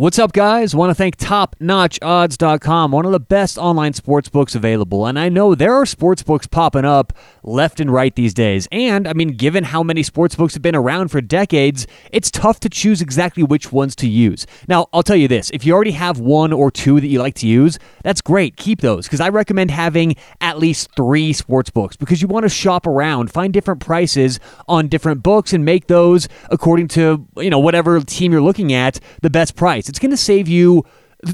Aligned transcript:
What's 0.00 0.18
up, 0.18 0.32
guys? 0.32 0.74
Want 0.74 0.88
to 0.88 0.94
thank 0.94 1.18
TopNotchOdds.com, 1.18 2.90
one 2.90 3.04
of 3.04 3.12
the 3.12 3.20
best 3.20 3.58
online 3.58 3.92
sports 3.92 4.30
books 4.30 4.54
available. 4.54 5.04
And 5.04 5.18
I 5.18 5.28
know 5.28 5.54
there 5.54 5.74
are 5.74 5.84
sports 5.84 6.22
books 6.22 6.46
popping 6.46 6.86
up 6.86 7.12
left 7.42 7.80
and 7.80 7.92
right 7.92 8.14
these 8.14 8.32
days. 8.32 8.66
And 8.72 9.06
I 9.06 9.12
mean, 9.12 9.36
given 9.36 9.62
how 9.62 9.82
many 9.82 10.02
sports 10.02 10.34
books 10.34 10.54
have 10.54 10.62
been 10.62 10.74
around 10.74 11.08
for 11.08 11.20
decades, 11.20 11.86
it's 12.12 12.30
tough 12.30 12.60
to 12.60 12.70
choose 12.70 13.02
exactly 13.02 13.42
which 13.42 13.72
ones 13.72 13.94
to 13.96 14.08
use. 14.08 14.46
Now, 14.68 14.86
I'll 14.94 15.02
tell 15.02 15.16
you 15.16 15.28
this 15.28 15.50
if 15.50 15.66
you 15.66 15.74
already 15.74 15.90
have 15.90 16.18
one 16.18 16.54
or 16.54 16.70
two 16.70 16.98
that 16.98 17.08
you 17.08 17.18
like 17.18 17.34
to 17.34 17.46
use, 17.46 17.78
that's 18.02 18.22
great. 18.22 18.56
Keep 18.56 18.80
those 18.80 19.04
because 19.04 19.20
I 19.20 19.28
recommend 19.28 19.70
having 19.70 20.16
at 20.40 20.58
least 20.58 20.88
three 20.96 21.34
sports 21.34 21.68
books 21.68 21.98
because 21.98 22.22
you 22.22 22.28
want 22.28 22.44
to 22.44 22.48
shop 22.48 22.86
around, 22.86 23.30
find 23.30 23.52
different 23.52 23.80
prices 23.80 24.40
on 24.66 24.88
different 24.88 25.22
books, 25.22 25.52
and 25.52 25.62
make 25.62 25.88
those 25.88 26.26
according 26.48 26.88
to, 26.88 27.26
you 27.36 27.50
know, 27.50 27.58
whatever 27.58 28.00
team 28.00 28.32
you're 28.32 28.40
looking 28.40 28.72
at 28.72 28.98
the 29.20 29.28
best 29.28 29.56
price. 29.56 29.89
It's 29.90 29.98
going 29.98 30.12
to 30.12 30.16
save 30.16 30.48
you 30.48 30.84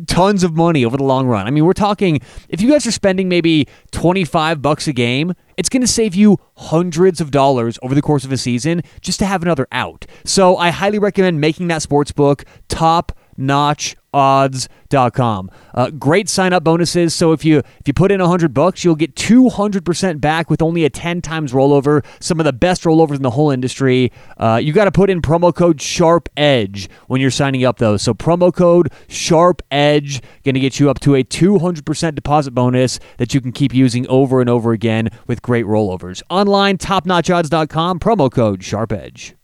tons 0.06 0.42
of 0.42 0.54
money 0.54 0.84
over 0.84 0.96
the 0.96 1.04
long 1.04 1.26
run. 1.26 1.46
I 1.46 1.50
mean, 1.50 1.64
we're 1.64 1.72
talking 1.72 2.20
if 2.48 2.60
you 2.60 2.70
guys 2.70 2.86
are 2.86 2.92
spending 2.92 3.28
maybe 3.28 3.68
25 3.92 4.60
bucks 4.60 4.88
a 4.88 4.92
game, 4.92 5.34
it's 5.56 5.68
going 5.68 5.82
to 5.82 5.86
save 5.86 6.14
you 6.14 6.38
hundreds 6.56 7.20
of 7.20 7.30
dollars 7.30 7.78
over 7.82 7.94
the 7.94 8.02
course 8.02 8.24
of 8.24 8.32
a 8.32 8.36
season 8.36 8.82
just 9.00 9.18
to 9.20 9.26
have 9.26 9.42
another 9.42 9.68
out. 9.70 10.06
So, 10.24 10.56
I 10.56 10.70
highly 10.70 10.98
recommend 10.98 11.40
making 11.40 11.68
that 11.68 11.82
sports 11.82 12.12
book 12.12 12.44
top 12.68 13.12
notch 13.38 13.96
odds.com. 14.16 15.50
Uh, 15.74 15.90
great 15.90 16.26
sign 16.26 16.54
up 16.54 16.64
bonuses. 16.64 17.14
So 17.14 17.32
if 17.32 17.44
you 17.44 17.58
if 17.58 17.82
you 17.86 17.92
put 17.92 18.10
in 18.10 18.18
100 18.18 18.54
bucks, 18.54 18.82
you'll 18.82 18.94
get 18.94 19.14
200% 19.14 20.20
back 20.22 20.48
with 20.48 20.62
only 20.62 20.86
a 20.86 20.90
10 20.90 21.20
times 21.20 21.52
rollover. 21.52 22.04
Some 22.18 22.40
of 22.40 22.44
the 22.46 22.52
best 22.54 22.84
rollovers 22.84 23.16
in 23.16 23.22
the 23.22 23.30
whole 23.30 23.50
industry. 23.50 24.10
Uh, 24.38 24.58
you 24.62 24.72
got 24.72 24.86
to 24.86 24.92
put 24.92 25.10
in 25.10 25.20
promo 25.20 25.54
code 25.54 25.82
Sharp 25.82 26.30
Edge 26.36 26.88
when 27.08 27.20
you're 27.20 27.30
signing 27.30 27.64
up 27.64 27.78
though. 27.78 27.98
So 27.98 28.14
promo 28.14 28.52
code 28.54 28.90
Sharp 29.08 29.60
Edge 29.70 30.22
going 30.44 30.54
to 30.54 30.60
get 30.60 30.80
you 30.80 30.88
up 30.88 30.98
to 31.00 31.14
a 31.14 31.22
200% 31.22 32.14
deposit 32.14 32.52
bonus 32.52 32.98
that 33.18 33.34
you 33.34 33.42
can 33.42 33.52
keep 33.52 33.74
using 33.74 34.06
over 34.08 34.40
and 34.40 34.48
over 34.48 34.72
again 34.72 35.10
with 35.26 35.42
great 35.42 35.66
rollovers. 35.66 36.22
Online 36.30 36.78
topnotchodds.com 36.78 37.98
promo 37.98 38.32
code 38.32 38.64
Sharp 38.64 38.92
Edge. 38.92 39.35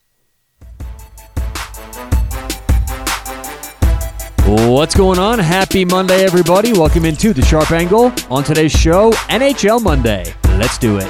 What's 4.52 4.94
going 4.94 5.18
on? 5.18 5.38
Happy 5.38 5.82
Monday, 5.82 6.26
everybody. 6.26 6.74
Welcome 6.74 7.06
into 7.06 7.32
the 7.32 7.40
Sharp 7.40 7.70
Angle. 7.70 8.12
On 8.28 8.44
today's 8.44 8.70
show, 8.70 9.10
NHL 9.30 9.82
Monday. 9.82 10.34
Let's 10.44 10.76
do 10.76 10.98
it. 10.98 11.08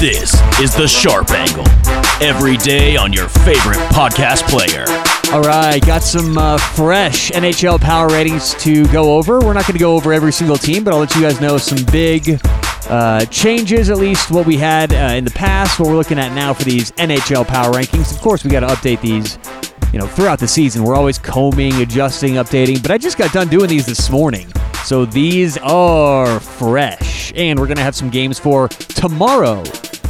This 0.00 0.34
is 0.58 0.74
the 0.74 0.88
Sharp 0.88 1.30
Angle. 1.30 1.64
Every 2.20 2.56
day 2.56 2.96
on 2.96 3.12
your 3.12 3.28
favorite 3.28 3.78
podcast 3.90 4.48
player. 4.48 4.84
All 5.32 5.42
right, 5.42 5.80
got 5.86 6.02
some 6.02 6.36
uh, 6.36 6.58
fresh 6.58 7.30
NHL 7.30 7.80
power 7.80 8.08
ratings 8.08 8.54
to 8.64 8.88
go 8.88 9.16
over. 9.16 9.38
We're 9.38 9.52
not 9.52 9.64
going 9.64 9.74
to 9.74 9.78
go 9.78 9.94
over 9.94 10.12
every 10.12 10.32
single 10.32 10.56
team, 10.58 10.82
but 10.82 10.92
I'll 10.92 10.98
let 10.98 11.14
you 11.14 11.22
guys 11.22 11.40
know 11.40 11.56
some 11.56 11.84
big 11.92 12.40
uh, 12.88 13.24
changes, 13.26 13.90
at 13.90 13.98
least 13.98 14.32
what 14.32 14.44
we 14.44 14.56
had 14.56 14.92
uh, 14.92 15.14
in 15.14 15.24
the 15.24 15.30
past, 15.30 15.78
what 15.78 15.88
we're 15.88 15.96
looking 15.96 16.18
at 16.18 16.34
now 16.34 16.52
for 16.52 16.64
these 16.64 16.90
NHL 16.92 17.46
power 17.46 17.72
rankings. 17.72 18.12
Of 18.12 18.20
course, 18.22 18.42
we 18.42 18.50
got 18.50 18.60
to 18.60 18.66
update 18.66 19.00
these 19.02 19.38
you 19.92 19.98
know, 19.98 20.06
throughout 20.06 20.38
the 20.38 20.48
season. 20.48 20.82
We're 20.84 20.96
always 20.96 21.18
combing, 21.18 21.74
adjusting, 21.80 22.34
updating. 22.34 22.82
But 22.82 22.90
I 22.90 22.98
just 22.98 23.18
got 23.18 23.32
done 23.32 23.48
doing 23.48 23.68
these 23.68 23.86
this 23.86 24.10
morning. 24.10 24.48
So 24.84 25.04
these 25.04 25.58
are 25.58 26.40
fresh. 26.40 27.32
And 27.34 27.58
we're 27.58 27.66
going 27.66 27.76
to 27.76 27.82
have 27.82 27.96
some 27.96 28.10
games 28.10 28.38
for 28.38 28.68
tomorrow. 28.68 29.64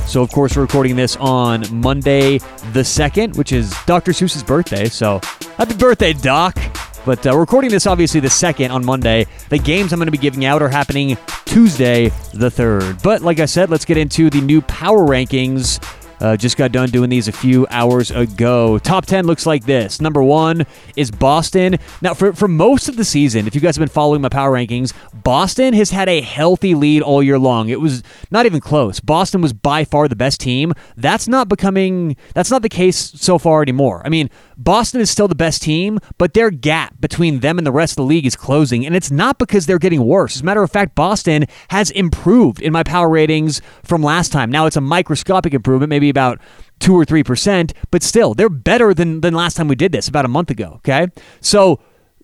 So, 0.07 0.23
of 0.23 0.31
course, 0.33 0.57
we're 0.57 0.63
recording 0.63 0.97
this 0.97 1.17
on 1.17 1.65
Monday 1.71 2.39
the 2.73 2.81
2nd, 2.81 3.37
which 3.37 3.53
is 3.53 3.75
Dr. 3.85 4.13
Seuss's 4.13 4.43
birthday. 4.43 4.87
So, 4.87 5.21
happy 5.59 5.75
birthday, 5.75 6.15
Doc. 6.15 6.57
But 7.05 7.27
uh, 7.27 7.37
recording 7.37 7.71
this 7.71 7.87
obviously 7.87 8.21
the 8.21 8.29
2nd 8.29 8.71
on 8.71 8.85
Monday. 8.85 9.27
The 9.49 9.59
games 9.59 9.93
I'm 9.93 9.99
going 9.99 10.07
to 10.07 10.13
be 10.13 10.19
giving 10.19 10.45
out 10.45 10.63
are 10.63 10.69
happening 10.69 11.17
Tuesday 11.45 12.09
the 12.35 12.49
3rd. 12.49 13.03
But 13.03 13.23
like 13.23 13.41
I 13.41 13.47
said, 13.47 13.71
let's 13.71 13.85
get 13.85 13.97
into 13.97 14.31
the 14.31 14.41
new 14.41 14.61
power 14.63 15.01
rankings 15.01 15.79
uh, 16.21 16.37
just 16.37 16.57
got 16.57 16.73
done 16.73 16.91
doing 16.91 17.11
these 17.11 17.29
a 17.29 17.33
few 17.33 17.67
hours 17.71 18.11
ago. 18.11 18.79
Top 18.79 19.07
10 19.07 19.27
looks 19.27 19.47
like 19.47 19.65
this. 19.65 20.01
Number 20.01 20.23
one 20.23 20.67
is 20.97 21.11
Boston. 21.11 21.77
Now, 22.03 22.15
for, 22.15 22.33
for 22.33 22.49
most 22.49 22.89
of 22.89 22.97
the 22.97 23.05
season, 23.05 23.47
if 23.47 23.55
you 23.55 23.61
guys 23.61 23.77
have 23.77 23.81
been 23.81 23.89
following 23.89 24.21
my 24.21 24.29
power 24.29 24.53
rankings, 24.53 24.93
Boston 25.13 25.75
has 25.75 25.91
had 25.91 26.09
a 26.09 26.21
healthy 26.21 26.75
lead 26.75 27.03
all 27.03 27.23
year 27.23 27.39
long. 27.39 27.69
It 27.69 27.81
was 27.81 28.03
not 28.31 28.47
even 28.47 28.61
close. 28.61 29.01
Boston 29.01 29.41
was 29.41 29.53
by 29.53 29.85
far 29.85 30.09
the 30.09 30.17
best 30.17 30.41
team. 30.41 30.73
That's 30.97 31.29
not 31.29 31.49
becoming, 31.49 32.17
that's 32.35 32.51
not 32.51 32.63
the 32.63 32.69
case 32.69 32.97
so 32.97 33.39
far 33.39 33.63
anymore. 33.63 34.03
I 34.05 34.09
mean, 34.09 34.31
Boston 34.59 35.01
is 35.01 35.09
still 35.09 35.29
the 35.29 35.37
best 35.37 35.63
team, 35.63 36.01
but 36.19 36.35
their 36.35 36.51
gap 36.51 37.01
between 37.01 37.41
them 37.41 37.59
and 37.59 37.67
the 37.67 37.73
rest 37.73 37.93
of 37.93 37.97
the 37.97 38.03
league 38.03 38.27
is 38.27 38.35
closing. 38.35 38.85
And 38.85 38.97
it's 38.97 39.11
not 39.11 39.39
because 39.39 39.67
they're 39.67 39.79
getting 39.79 40.05
worse. 40.05 40.35
As 40.37 40.43
a 40.43 40.45
matter 40.45 40.63
of 40.63 40.71
fact, 40.71 40.97
Boston 40.97 41.47
has 41.69 41.93
improved 41.93 42.61
in 42.61 42.73
my 42.73 42.83
power 42.83 43.09
ratings 43.09 43.63
from 43.85 44.03
last 44.03 44.33
time. 44.33 44.51
Now 44.51 44.67
it's 44.67 44.77
a 44.77 44.81
microscopic 44.81 45.55
improvement, 45.55 45.91
maybe 45.91 46.11
about 46.11 46.41
two 46.81 46.95
or 46.95 47.05
three 47.05 47.23
percent, 47.23 47.73
but 47.91 48.03
still, 48.03 48.35
they're 48.35 48.49
better 48.49 48.93
than, 48.93 49.21
than 49.21 49.33
last 49.35 49.57
time 49.57 49.69
we 49.69 49.77
did 49.77 49.93
this 49.93 50.09
about 50.09 50.25
a 50.25 50.29
month 50.29 50.51
ago. 50.51 50.75
Okay. 50.77 51.07
So 51.41 51.81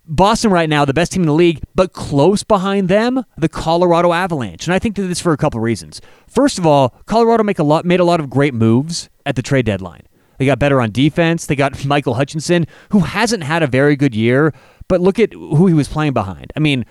Boston 0.06 0.50
right 0.50 0.68
now, 0.68 0.84
the 0.84 0.92
best 0.92 1.12
team 1.12 1.22
in 1.22 1.26
the 1.28 1.32
league, 1.32 1.62
but 1.74 1.92
close 1.92 2.42
behind 2.42 2.88
them, 2.88 3.24
the 3.38 3.48
Colorado 3.48 4.12
Avalanche. 4.12 4.66
And 4.66 4.74
I 4.74 4.78
think 4.78 4.96
that 4.96 5.02
this 5.02 5.20
for 5.20 5.32
a 5.32 5.36
couple 5.36 5.58
of 5.58 5.64
reasons. 5.64 6.00
First 6.28 6.58
of 6.58 6.66
all, 6.66 6.94
Colorado 7.06 7.42
make 7.42 7.58
a 7.58 7.64
lot 7.64 7.84
made 7.84 8.00
a 8.00 8.04
lot 8.04 8.20
of 8.20 8.28
great 8.28 8.54
moves 8.54 9.08
at 9.24 9.36
the 9.36 9.42
trade 9.42 9.66
deadline. 9.66 10.02
They 10.38 10.46
got 10.46 10.58
better 10.58 10.80
on 10.80 10.90
defense. 10.90 11.46
They 11.46 11.56
got 11.56 11.84
Michael 11.86 12.14
Hutchinson, 12.14 12.66
who 12.90 13.00
hasn't 13.00 13.42
had 13.42 13.62
a 13.62 13.66
very 13.66 13.96
good 13.96 14.14
year, 14.14 14.54
but 14.88 15.00
look 15.00 15.18
at 15.18 15.32
who 15.32 15.66
he 15.66 15.74
was 15.74 15.88
playing 15.88 16.12
behind. 16.12 16.52
I 16.56 16.60
mean, 16.60 16.84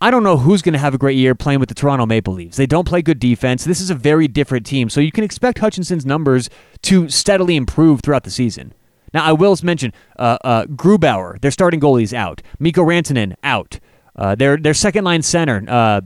I 0.00 0.10
don't 0.10 0.22
know 0.22 0.36
who's 0.36 0.60
going 0.60 0.72
to 0.74 0.78
have 0.78 0.94
a 0.94 0.98
great 0.98 1.16
year 1.16 1.34
playing 1.34 1.60
with 1.60 1.68
the 1.68 1.74
Toronto 1.74 2.04
Maple 2.04 2.34
Leafs. 2.34 2.56
They 2.56 2.66
don't 2.66 2.86
play 2.86 3.00
good 3.00 3.18
defense. 3.18 3.64
This 3.64 3.80
is 3.80 3.90
a 3.90 3.94
very 3.94 4.28
different 4.28 4.66
team, 4.66 4.90
so 4.90 5.00
you 5.00 5.12
can 5.12 5.24
expect 5.24 5.58
Hutchinson's 5.58 6.04
numbers 6.04 6.50
to 6.82 7.08
steadily 7.08 7.56
improve 7.56 8.00
throughout 8.00 8.24
the 8.24 8.30
season. 8.30 8.74
Now, 9.14 9.24
I 9.24 9.32
will 9.32 9.56
mention 9.62 9.92
uh, 10.18 10.38
uh, 10.44 10.64
Grubauer, 10.66 11.40
their 11.40 11.52
starting 11.52 11.80
goalie's 11.80 12.12
out. 12.12 12.42
Mikko 12.58 12.84
Rantanen 12.84 13.34
out. 13.44 13.78
Uh, 14.16 14.34
their 14.34 14.56
their 14.56 14.74
second 14.74 15.04
line 15.04 15.22
center, 15.22 15.64
uh, 15.68 16.00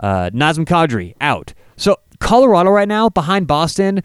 uh, 0.00 0.30
Nazem 0.30 0.66
Kadri 0.66 1.14
out. 1.20 1.54
So 1.76 1.98
Colorado 2.18 2.70
right 2.70 2.88
now 2.88 3.08
behind 3.08 3.46
Boston 3.46 4.02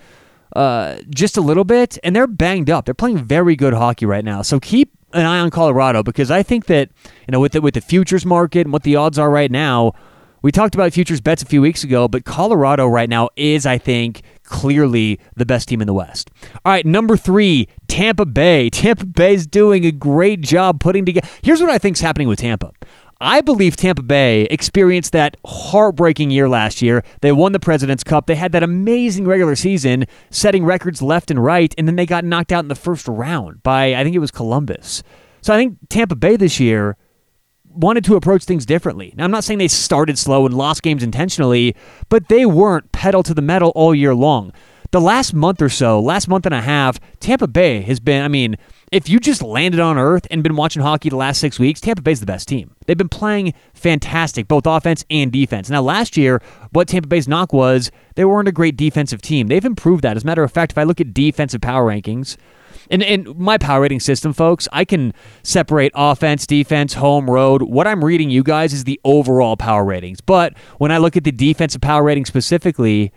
uh, 0.55 0.97
just 1.09 1.37
a 1.37 1.41
little 1.41 1.63
bit, 1.63 1.97
and 2.03 2.15
they're 2.15 2.27
banged 2.27 2.69
up. 2.69 2.85
They're 2.85 2.93
playing 2.93 3.19
very 3.19 3.55
good 3.55 3.73
hockey 3.73 4.05
right 4.05 4.25
now. 4.25 4.41
So 4.41 4.59
keep 4.59 4.91
an 5.13 5.25
eye 5.25 5.39
on 5.39 5.49
Colorado 5.49 6.03
because 6.03 6.31
I 6.31 6.43
think 6.43 6.65
that 6.65 6.89
you 7.27 7.31
know 7.31 7.39
with 7.39 7.53
the, 7.53 7.61
with 7.61 7.73
the 7.73 7.81
futures 7.81 8.25
market 8.25 8.61
and 8.61 8.73
what 8.73 8.83
the 8.83 8.95
odds 8.95 9.17
are 9.17 9.29
right 9.29 9.51
now. 9.51 9.93
We 10.43 10.51
talked 10.51 10.75
about 10.75 10.93
futures 10.93 11.19
bets 11.19 11.41
a 11.41 11.47
few 11.47 11.61
weeks 11.61 11.83
ago, 11.83 12.07
but 12.07 12.23
Colorado 12.23 12.85
right 12.85 13.09
now 13.09 13.29
is, 13.35 13.65
I 13.65 13.79
think, 13.79 14.21
clearly 14.43 15.19
the 15.35 15.47
best 15.47 15.67
team 15.67 15.81
in 15.81 15.87
the 15.87 15.95
West. 15.95 16.29
All 16.63 16.71
right, 16.71 16.85
number 16.85 17.17
three, 17.17 17.67
Tampa 17.87 18.23
Bay. 18.23 18.69
Tampa 18.69 19.07
Bay 19.07 19.33
is 19.33 19.47
doing 19.47 19.83
a 19.83 19.91
great 19.91 20.41
job 20.41 20.79
putting 20.79 21.05
together. 21.05 21.27
Here's 21.41 21.59
what 21.59 21.71
I 21.71 21.79
think 21.79 21.97
is 21.97 22.01
happening 22.01 22.27
with 22.27 22.37
Tampa. 22.39 22.71
I 23.19 23.41
believe 23.41 23.75
Tampa 23.75 24.03
Bay 24.03 24.43
experienced 24.43 25.11
that 25.13 25.37
heartbreaking 25.45 26.29
year 26.29 26.47
last 26.47 26.81
year. 26.81 27.03
They 27.21 27.31
won 27.31 27.51
the 27.51 27.59
President's 27.59 28.03
Cup. 28.03 28.27
They 28.27 28.35
had 28.35 28.51
that 28.51 28.61
amazing 28.61 29.25
regular 29.25 29.55
season, 29.55 30.05
setting 30.29 30.63
records 30.63 31.01
left 31.01 31.31
and 31.31 31.43
right, 31.43 31.73
and 31.77 31.87
then 31.87 31.95
they 31.95 32.05
got 32.05 32.23
knocked 32.23 32.51
out 32.51 32.63
in 32.63 32.67
the 32.67 32.75
first 32.75 33.07
round 33.07 33.63
by, 33.63 33.95
I 33.95 34.03
think 34.03 34.15
it 34.15 34.19
was 34.19 34.29
Columbus. 34.29 35.01
So 35.41 35.53
I 35.53 35.57
think 35.57 35.77
Tampa 35.89 36.15
Bay 36.15 36.35
this 36.35 36.59
year 36.59 36.95
wanted 37.65 38.03
to 38.05 38.15
approach 38.15 38.43
things 38.43 38.65
differently. 38.65 39.13
Now, 39.17 39.23
I'm 39.23 39.31
not 39.31 39.43
saying 39.43 39.59
they 39.59 39.67
started 39.67 40.17
slow 40.17 40.45
and 40.45 40.55
lost 40.55 40.83
games 40.83 41.03
intentionally, 41.03 41.75
but 42.09 42.27
they 42.27 42.45
weren't 42.45 42.91
pedal 42.91 43.23
to 43.23 43.33
the 43.33 43.41
metal 43.41 43.71
all 43.75 43.95
year 43.95 44.13
long. 44.13 44.51
The 44.91 45.01
last 45.01 45.33
month 45.33 45.61
or 45.61 45.69
so, 45.69 45.99
last 45.99 46.27
month 46.27 46.45
and 46.45 46.55
a 46.55 46.61
half, 46.61 46.99
Tampa 47.19 47.47
Bay 47.47 47.81
has 47.81 47.99
been, 47.99 48.23
I 48.23 48.29
mean, 48.29 48.57
if 48.91 49.09
you 49.09 49.19
just 49.19 49.41
landed 49.41 49.79
on 49.79 49.97
Earth 49.97 50.25
and 50.31 50.43
been 50.43 50.55
watching 50.55 50.81
hockey 50.81 51.09
the 51.09 51.17
last 51.17 51.39
six 51.39 51.59
weeks, 51.59 51.81
Tampa 51.81 52.01
Bay's 52.01 52.19
the 52.19 52.25
best 52.25 52.47
team. 52.47 52.73
They've 52.87 52.97
been 52.97 53.09
playing 53.09 53.53
fantastic, 53.73 54.47
both 54.47 54.65
offense 54.65 55.05
and 55.11 55.31
defense. 55.31 55.69
Now, 55.69 55.81
last 55.81 56.17
year, 56.17 56.41
what 56.71 56.87
Tampa 56.87 57.07
Bay's 57.07 57.27
knock 57.27 57.53
was 57.53 57.91
they 58.15 58.25
weren't 58.25 58.47
a 58.47 58.51
great 58.51 58.75
defensive 58.75 59.21
team. 59.21 59.47
They've 59.47 59.63
improved 59.63 60.03
that. 60.03 60.17
As 60.17 60.23
a 60.23 60.25
matter 60.25 60.43
of 60.43 60.51
fact, 60.51 60.71
if 60.71 60.77
I 60.77 60.83
look 60.83 60.99
at 60.99 61.13
defensive 61.13 61.61
power 61.61 61.85
rankings, 61.85 62.37
and 62.89 63.03
in 63.03 63.33
my 63.37 63.57
power 63.57 63.81
rating 63.81 63.99
system, 63.99 64.33
folks, 64.33 64.67
I 64.71 64.85
can 64.85 65.13
separate 65.43 65.91
offense, 65.93 66.47
defense, 66.47 66.93
home, 66.93 67.29
road. 67.29 67.61
What 67.63 67.85
I'm 67.85 68.03
reading 68.03 68.29
you 68.29 68.43
guys 68.43 68.73
is 68.73 68.85
the 68.85 68.99
overall 69.03 69.57
power 69.57 69.83
ratings. 69.83 70.21
But 70.21 70.57
when 70.77 70.91
I 70.91 70.97
look 70.97 71.17
at 71.17 71.25
the 71.25 71.31
defensive 71.31 71.81
power 71.81 72.03
rating 72.03 72.25
specifically, 72.25 73.11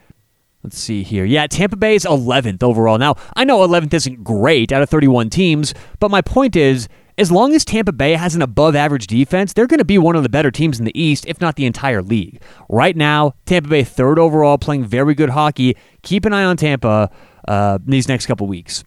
Let's 0.62 0.78
see 0.78 1.02
here. 1.02 1.24
Yeah, 1.24 1.46
Tampa 1.46 1.76
Bay 1.76 1.94
is 1.94 2.04
11th 2.04 2.62
overall. 2.62 2.98
Now, 2.98 3.14
I 3.34 3.44
know 3.44 3.66
11th 3.66 3.94
isn't 3.94 4.22
great 4.22 4.72
out 4.72 4.82
of 4.82 4.90
31 4.90 5.30
teams, 5.30 5.72
but 6.00 6.10
my 6.10 6.20
point 6.20 6.54
is 6.54 6.86
as 7.20 7.30
long 7.30 7.52
as 7.54 7.66
Tampa 7.66 7.92
Bay 7.92 8.14
has 8.14 8.34
an 8.34 8.40
above 8.40 8.74
average 8.74 9.06
defense, 9.06 9.52
they're 9.52 9.66
going 9.66 9.78
to 9.78 9.84
be 9.84 9.98
one 9.98 10.16
of 10.16 10.22
the 10.22 10.30
better 10.30 10.50
teams 10.50 10.78
in 10.78 10.86
the 10.86 11.00
East, 11.00 11.26
if 11.26 11.38
not 11.38 11.56
the 11.56 11.66
entire 11.66 12.00
league. 12.00 12.40
Right 12.70 12.96
now, 12.96 13.34
Tampa 13.44 13.68
Bay 13.68 13.84
third 13.84 14.18
overall, 14.18 14.56
playing 14.56 14.86
very 14.86 15.14
good 15.14 15.28
hockey. 15.28 15.76
Keep 16.02 16.24
an 16.24 16.32
eye 16.32 16.44
on 16.44 16.56
Tampa 16.56 17.10
uh, 17.46 17.78
these 17.84 18.08
next 18.08 18.24
couple 18.24 18.46
weeks. 18.46 18.84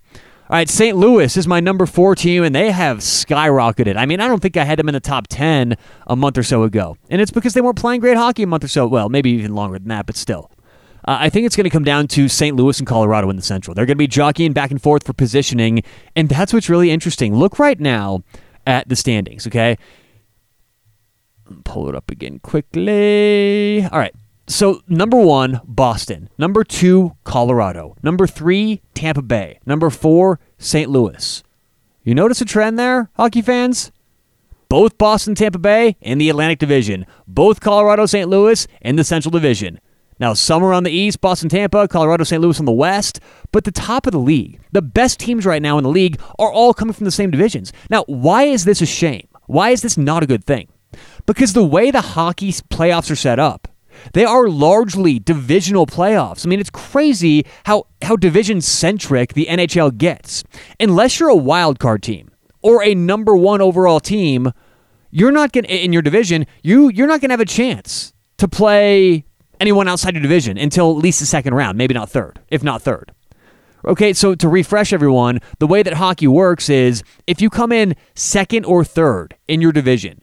All 0.50 0.58
right, 0.58 0.68
St. 0.68 0.98
Louis 0.98 1.38
is 1.38 1.48
my 1.48 1.60
number 1.60 1.86
four 1.86 2.16
team, 2.16 2.44
and 2.44 2.56
they 2.56 2.72
have 2.72 2.98
skyrocketed. 2.98 3.98
I 3.98 4.08
mean, 4.08 4.20
I 4.20 4.28
don't 4.28 4.42
think 4.42 4.58
I 4.58 4.64
had 4.64 4.80
them 4.80 4.90
in 4.90 4.94
the 4.94 5.00
top 5.00 5.28
10 5.30 5.78
a 6.08 6.16
month 6.16 6.38
or 6.38 6.44
so 6.44 6.64
ago. 6.64 6.98
And 7.12 7.22
it's 7.22 7.32
because 7.32 7.54
they 7.54 7.62
weren't 7.62 7.78
playing 7.78 8.02
great 8.02 8.18
hockey 8.18 8.44
a 8.44 8.48
month 8.48 8.64
or 8.64 8.68
so. 8.68 8.88
Well, 8.88 9.10
maybe 9.10 9.30
even 9.30 9.54
longer 9.54 9.78
than 9.78 9.90
that, 9.90 10.08
but 10.08 10.18
still. 10.18 10.50
Uh, 11.06 11.18
I 11.20 11.30
think 11.30 11.46
it's 11.46 11.56
going 11.56 11.66
to 11.66 11.70
come 11.70 11.84
down 11.84 12.08
to 12.10 12.28
St. 12.28 12.56
Louis 12.56 12.80
and 12.80 12.88
Colorado 12.88 13.30
in 13.30 13.36
the 13.36 13.42
Central. 13.42 13.76
They're 13.76 13.86
going 13.86 13.96
to 13.96 14.00
be 14.00 14.08
jockeying 14.08 14.54
back 14.54 14.72
and 14.72 14.82
forth 14.82 15.06
for 15.06 15.14
positioning, 15.14 15.84
and 16.16 16.30
that's 16.30 16.54
what's 16.54 16.70
really 16.70 16.92
interesting. 16.92 17.36
Look 17.36 17.60
right 17.60 17.80
now 17.80 18.24
at 18.66 18.88
the 18.88 18.96
standings, 18.96 19.46
okay? 19.48 19.78
Pull 21.66 21.90
it 21.90 21.96
up 21.96 22.10
again 22.10 22.40
quickly. 22.40 23.86
All 23.92 24.00
right. 24.00 24.16
So, 24.48 24.82
number 24.88 25.18
one, 25.18 25.62
Boston. 25.64 26.30
Number 26.38 26.64
two, 26.64 27.16
Colorado. 27.24 27.96
Number 28.04 28.28
three, 28.28 28.82
Tampa 28.94 29.22
Bay. 29.22 29.60
Number 29.66 29.90
four, 29.90 30.40
St. 30.58 30.90
Louis. 30.90 31.44
You 32.04 32.14
notice 32.14 32.42
a 32.42 32.46
trend 32.46 32.78
there, 32.78 33.10
hockey 33.16 33.42
fans? 33.42 33.92
Both 34.68 34.98
Boston, 34.98 35.36
Tampa 35.36 35.60
Bay 35.60 35.96
in 36.02 36.18
the 36.18 36.30
Atlantic 36.30 36.60
Division. 36.60 37.06
Both 37.28 37.62
Colorado, 37.62 38.06
St. 38.06 38.28
Louis 38.28 38.68
in 38.82 38.96
the 38.96 39.04
Central 39.04 39.32
Division. 39.32 39.80
Now, 40.24 40.34
some 40.34 40.64
are 40.64 40.72
on 40.72 40.84
the 40.84 40.90
East, 40.90 41.20
Boston, 41.20 41.50
Tampa, 41.50 41.86
Colorado, 41.86 42.24
St. 42.24 42.42
Louis 42.42 42.58
on 42.58 42.64
the 42.64 42.72
West, 42.72 43.20
but 43.52 43.66
the 43.66 43.74
top 43.74 44.08
of 44.08 44.14
the 44.14 44.20
league, 44.20 44.58
the 44.72 44.81
best 44.81 45.20
teams 45.20 45.46
right 45.46 45.62
now 45.62 45.78
in 45.78 45.84
the 45.84 45.90
league, 45.90 46.18
are 46.40 46.50
all 46.50 46.74
coming 46.74 46.94
from 46.94 47.04
the 47.04 47.12
same 47.12 47.30
divisions. 47.30 47.74
Now, 47.90 48.06
why 48.08 48.44
is 48.44 48.64
this 48.64 48.81
a 48.81 48.86
shame? 48.86 49.28
Why 49.48 49.72
is 49.72 49.81
this 49.81 49.98
not 49.98 50.24
a 50.24 50.25
good 50.25 50.46
thing? 50.46 50.70
Because 51.25 51.52
the 51.52 51.66
way 51.66 51.92
the 51.92 52.00
hockey 52.00 52.54
playoffs 52.54 53.12
are 53.12 53.18
set 53.18 53.38
up, 53.38 53.68
they 54.14 54.24
are 54.24 54.48
largely 54.48 55.20
divisional 55.20 55.86
playoffs. 55.86 56.46
I 56.46 56.50
mean, 56.50 56.62
it's 56.62 56.70
crazy 56.70 57.46
how, 57.66 57.88
how 58.02 58.16
division 58.16 58.62
centric 58.62 59.34
the 59.34 59.48
NHL 59.48 59.98
gets. 59.98 60.46
Unless 60.80 61.20
you're 61.20 61.28
a 61.28 61.36
wild 61.36 61.80
card 61.80 62.02
team 62.02 62.31
or 62.62 62.81
a 62.81 62.96
number 62.96 63.36
one 63.36 63.60
overall 63.60 64.00
team, 64.00 64.54
you're 65.12 65.34
not 65.34 65.52
going 65.52 65.66
in 65.66 65.92
your 65.92 66.02
division, 66.02 66.46
you 66.62 66.88
you're 66.88 67.08
not 67.08 67.20
gonna 67.20 67.34
have 67.34 67.42
a 67.42 67.46
chance 67.46 68.14
to 68.38 68.48
play 68.48 69.25
anyone 69.63 69.88
outside 69.88 70.13
your 70.13 70.21
division 70.21 70.57
until 70.57 70.92
at 70.92 70.98
least 70.98 71.21
the 71.21 71.25
second 71.25 71.54
round, 71.54 71.77
maybe 71.77 71.94
not 71.94 72.10
third, 72.10 72.42
if 72.50 72.63
not 72.63 72.81
third. 72.81 73.13
Okay, 73.86 74.12
so 74.12 74.36
to 74.36 74.50
refresh 74.50 74.92
everyone, 74.92 75.39
the 75.60 75.68
way 75.68 75.83
that 75.83 75.94
hockey 75.94 76.27
works 76.27 76.69
is 76.69 77.01
if 77.27 77.42
you 77.42 77.50
come 77.50 77.71
in 77.71 77.95
second 78.13 78.65
or 78.65 78.83
third 78.83 79.38
in 79.48 79.62
your 79.62 79.71
division, 79.71 80.21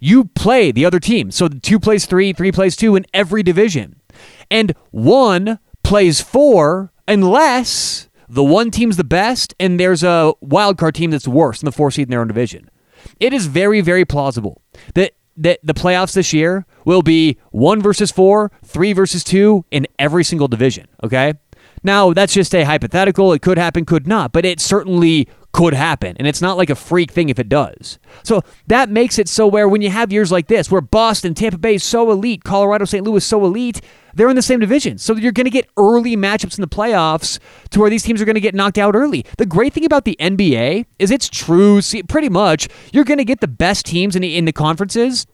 you 0.00 0.26
play 0.26 0.70
the 0.70 0.84
other 0.84 1.00
team. 1.00 1.32
So 1.32 1.48
two 1.48 1.80
plays 1.80 2.06
three, 2.06 2.32
three 2.32 2.52
plays 2.52 2.76
two 2.76 2.94
in 2.94 3.04
every 3.12 3.42
division. 3.42 4.00
And 4.48 4.76
one 4.92 5.58
plays 5.82 6.20
four 6.20 6.92
unless 7.08 8.08
the 8.28 8.44
one 8.44 8.70
team's 8.70 8.96
the 8.96 9.02
best 9.02 9.54
and 9.58 9.80
there's 9.80 10.04
a 10.04 10.34
wild 10.40 10.78
card 10.78 10.94
team 10.94 11.10
that's 11.10 11.26
worse 11.26 11.58
than 11.60 11.66
the 11.66 11.72
four 11.72 11.90
seed 11.90 12.06
in 12.06 12.10
their 12.10 12.20
own 12.20 12.28
division. 12.28 12.70
It 13.18 13.32
is 13.32 13.46
very, 13.46 13.80
very 13.80 14.04
plausible 14.04 14.62
that 14.94 15.14
that 15.38 15.60
the 15.62 15.74
playoffs 15.74 16.14
this 16.14 16.32
year 16.32 16.66
will 16.84 17.02
be 17.02 17.38
one 17.50 17.80
versus 17.80 18.10
four, 18.10 18.50
three 18.64 18.92
versus 18.92 19.24
two 19.24 19.64
in 19.70 19.86
every 19.98 20.24
single 20.24 20.48
division. 20.48 20.86
Okay. 21.02 21.34
Now, 21.82 22.12
that's 22.12 22.34
just 22.34 22.54
a 22.54 22.64
hypothetical. 22.64 23.32
It 23.32 23.40
could 23.40 23.58
happen, 23.58 23.84
could 23.84 24.06
not, 24.06 24.32
but 24.32 24.44
it 24.44 24.60
certainly 24.60 25.28
could 25.52 25.74
happen. 25.74 26.16
And 26.18 26.26
it's 26.26 26.42
not 26.42 26.56
like 26.56 26.70
a 26.70 26.74
freak 26.74 27.10
thing 27.10 27.28
if 27.28 27.38
it 27.38 27.48
does. 27.48 27.98
So 28.22 28.42
that 28.66 28.90
makes 28.90 29.18
it 29.18 29.28
so 29.28 29.46
where 29.46 29.68
when 29.68 29.82
you 29.82 29.90
have 29.90 30.12
years 30.12 30.30
like 30.30 30.46
this, 30.46 30.70
where 30.70 30.80
Boston, 30.80 31.34
Tampa 31.34 31.58
Bay 31.58 31.76
is 31.76 31.84
so 31.84 32.10
elite, 32.10 32.44
Colorado, 32.44 32.84
St. 32.84 33.04
Louis 33.04 33.24
so 33.24 33.44
elite, 33.44 33.80
they're 34.14 34.28
in 34.28 34.36
the 34.36 34.42
same 34.42 34.60
division. 34.60 34.98
So 34.98 35.14
you're 35.16 35.32
going 35.32 35.46
to 35.46 35.50
get 35.50 35.68
early 35.76 36.16
matchups 36.16 36.58
in 36.58 36.62
the 36.62 36.68
playoffs 36.68 37.38
to 37.70 37.80
where 37.80 37.90
these 37.90 38.02
teams 38.02 38.20
are 38.20 38.24
going 38.24 38.34
to 38.34 38.40
get 38.40 38.54
knocked 38.54 38.78
out 38.78 38.94
early. 38.94 39.24
The 39.38 39.46
great 39.46 39.72
thing 39.72 39.84
about 39.84 40.04
the 40.04 40.16
NBA 40.20 40.86
is 40.98 41.10
it's 41.10 41.28
true. 41.28 41.80
See, 41.80 42.02
pretty 42.02 42.28
much, 42.28 42.68
you're 42.92 43.04
going 43.04 43.18
to 43.18 43.24
get 43.24 43.40
the 43.40 43.48
best 43.48 43.86
teams 43.86 44.16
in 44.16 44.22
the, 44.22 44.36
in 44.36 44.44
the 44.44 44.52
conferences 44.52 45.26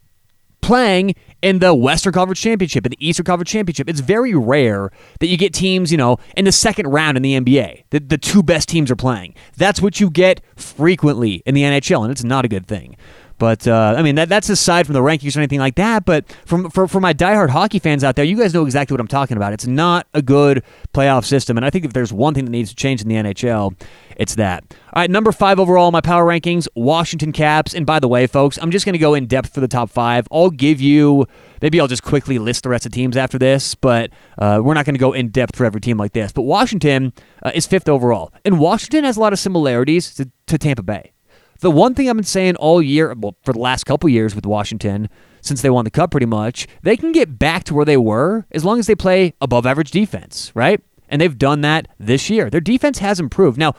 playing 0.65 1.15
in 1.43 1.59
the 1.59 1.75
Western 1.75 2.15
Conference 2.15 2.41
Championship 2.41 2.87
and 2.87 2.93
the 2.93 3.07
Eastern 3.07 3.25
Conference 3.25 3.51
Championship. 3.51 3.87
It's 3.87 4.01
very 4.01 4.33
rare 4.35 4.91
that 5.21 5.27
you 5.27 5.37
get 5.37 5.53
teams, 5.53 5.93
you 5.93 5.99
know, 5.99 6.17
in 6.39 6.47
the 6.47 6.53
second 6.53 6.87
round 6.87 7.19
in 7.19 7.23
the 7.23 7.39
NBA. 7.39 7.85
The, 7.91 8.01
the 8.01 8.17
two 8.17 8.43
best 8.43 8.71
teams 8.71 8.91
are 8.91 8.97
playing. 8.97 9.35
That's 9.59 9.83
what 9.83 10.01
you 10.01 10.09
get 10.09 10.41
frequently 10.57 11.43
in 11.45 11.55
the 11.55 11.63
NHL, 11.63 12.03
and 12.03 12.11
it's 12.11 12.25
not 12.25 12.47
a 12.47 12.49
good 12.49 12.67
thing. 12.67 12.97
But 13.44 13.69
uh, 13.69 13.94
I 13.94 14.00
mean, 14.00 14.14
that, 14.14 14.31
that's 14.31 14.49
aside 14.49 14.87
from 14.87 14.94
the 14.94 15.00
rankings 15.00 15.37
or 15.37 15.41
anything 15.41 15.58
like 15.58 15.75
that. 15.75 16.06
But 16.06 16.25
from 16.46 16.70
for, 16.70 16.88
for 16.88 16.99
my 16.99 17.12
diehard 17.12 17.50
hockey 17.50 17.79
fans 17.79 18.02
out 18.02 18.17
there, 18.17 18.25
you 18.25 18.38
guys 18.38 18.55
know 18.55 18.64
exactly 18.64 18.94
what 18.94 19.02
I'm 19.02 19.06
talking 19.06 19.37
about. 19.37 19.52
It's 19.52 19.67
not 19.67 20.06
a 20.14 20.23
good 20.23 20.62
playoff 20.94 21.26
system, 21.26 21.58
and 21.58 21.67
I 21.67 21.69
think 21.69 21.85
if 21.85 21.93
there's 21.93 22.11
one 22.11 22.32
thing 22.32 22.46
that 22.46 22.50
needs 22.50 22.70
to 22.70 22.75
change 22.75 23.02
in 23.02 23.08
the 23.08 23.17
NHL, 23.17 23.79
it's 24.17 24.37
that. 24.37 24.64
All 24.94 25.02
right, 25.02 25.11
number 25.11 25.31
five 25.31 25.61
overall 25.61 25.88
in 25.88 25.93
my 25.93 26.00
power 26.00 26.25
rankings, 26.25 26.67
Washington 26.75 27.32
Caps. 27.32 27.75
And 27.75 27.85
by 27.85 28.00
the 28.00 28.08
way, 28.08 28.26
folks, 28.26 28.58
I'm 28.62 28.70
just 28.70 28.87
going 28.87 28.94
to 28.94 28.99
go 28.99 29.12
in 29.12 29.26
depth 29.26 29.52
for 29.52 29.61
the 29.61 29.69
top 29.69 29.91
five. 29.91 30.26
I'll 30.32 30.49
give 30.49 30.81
you 30.81 31.26
maybe 31.61 31.79
I'll 31.79 31.87
just 31.87 32.02
quickly 32.02 32.38
list 32.38 32.62
the 32.62 32.70
rest 32.70 32.87
of 32.87 32.93
teams 32.93 33.14
after 33.14 33.38
this, 33.38 33.75
but 33.75 34.08
uh, 34.38 34.62
we're 34.64 34.73
not 34.73 34.87
going 34.87 34.94
to 34.94 34.99
go 34.99 35.12
in 35.12 35.29
depth 35.29 35.55
for 35.55 35.67
every 35.67 35.82
team 35.82 35.99
like 35.99 36.14
this. 36.14 36.32
But 36.32 36.43
Washington 36.43 37.12
uh, 37.43 37.50
is 37.55 37.67
fifth 37.67 37.91
overall, 37.91 38.32
and 38.43 38.58
Washington 38.58 39.05
has 39.05 39.19
a 39.19 39.20
lot 39.20 39.35
of 39.35 39.38
similarities 39.38 40.14
to, 40.14 40.31
to 40.46 40.56
Tampa 40.56 40.82
Bay. 40.82 41.12
The 41.61 41.71
one 41.71 41.95
thing 41.95 42.09
I've 42.09 42.17
been 42.17 42.25
saying 42.25 42.56
all 42.56 42.83
year, 42.83 43.15
well, 43.17 43.37
for 43.43 43.53
the 43.53 43.59
last 43.59 43.85
couple 43.85 44.09
years 44.11 44.35
with 44.35 44.47
Washington, 44.47 45.09
since 45.41 45.62
they 45.62 45.71
won 45.71 45.85
the 45.85 45.91
cup 45.91 46.11
pretty 46.11 46.27
much, 46.27 46.67
they 46.83 46.97
can 46.97 47.12
get 47.12 47.39
back 47.39 47.65
to 47.65 47.75
where 47.75 47.85
they 47.85 47.97
were 47.97 48.47
as 48.51 48.65
long 48.65 48.79
as 48.79 48.87
they 48.87 48.95
play 48.95 49.35
above 49.41 49.67
average 49.67 49.91
defense, 49.91 50.51
right? 50.55 50.81
And 51.09 51.21
they've 51.21 51.37
done 51.39 51.61
that 51.61 51.89
this 51.99 52.31
year. 52.31 52.51
Their 52.51 52.61
defense 52.61 52.99
has 52.99 53.21
improved. 53.21 53.59
Now, 53.59 53.75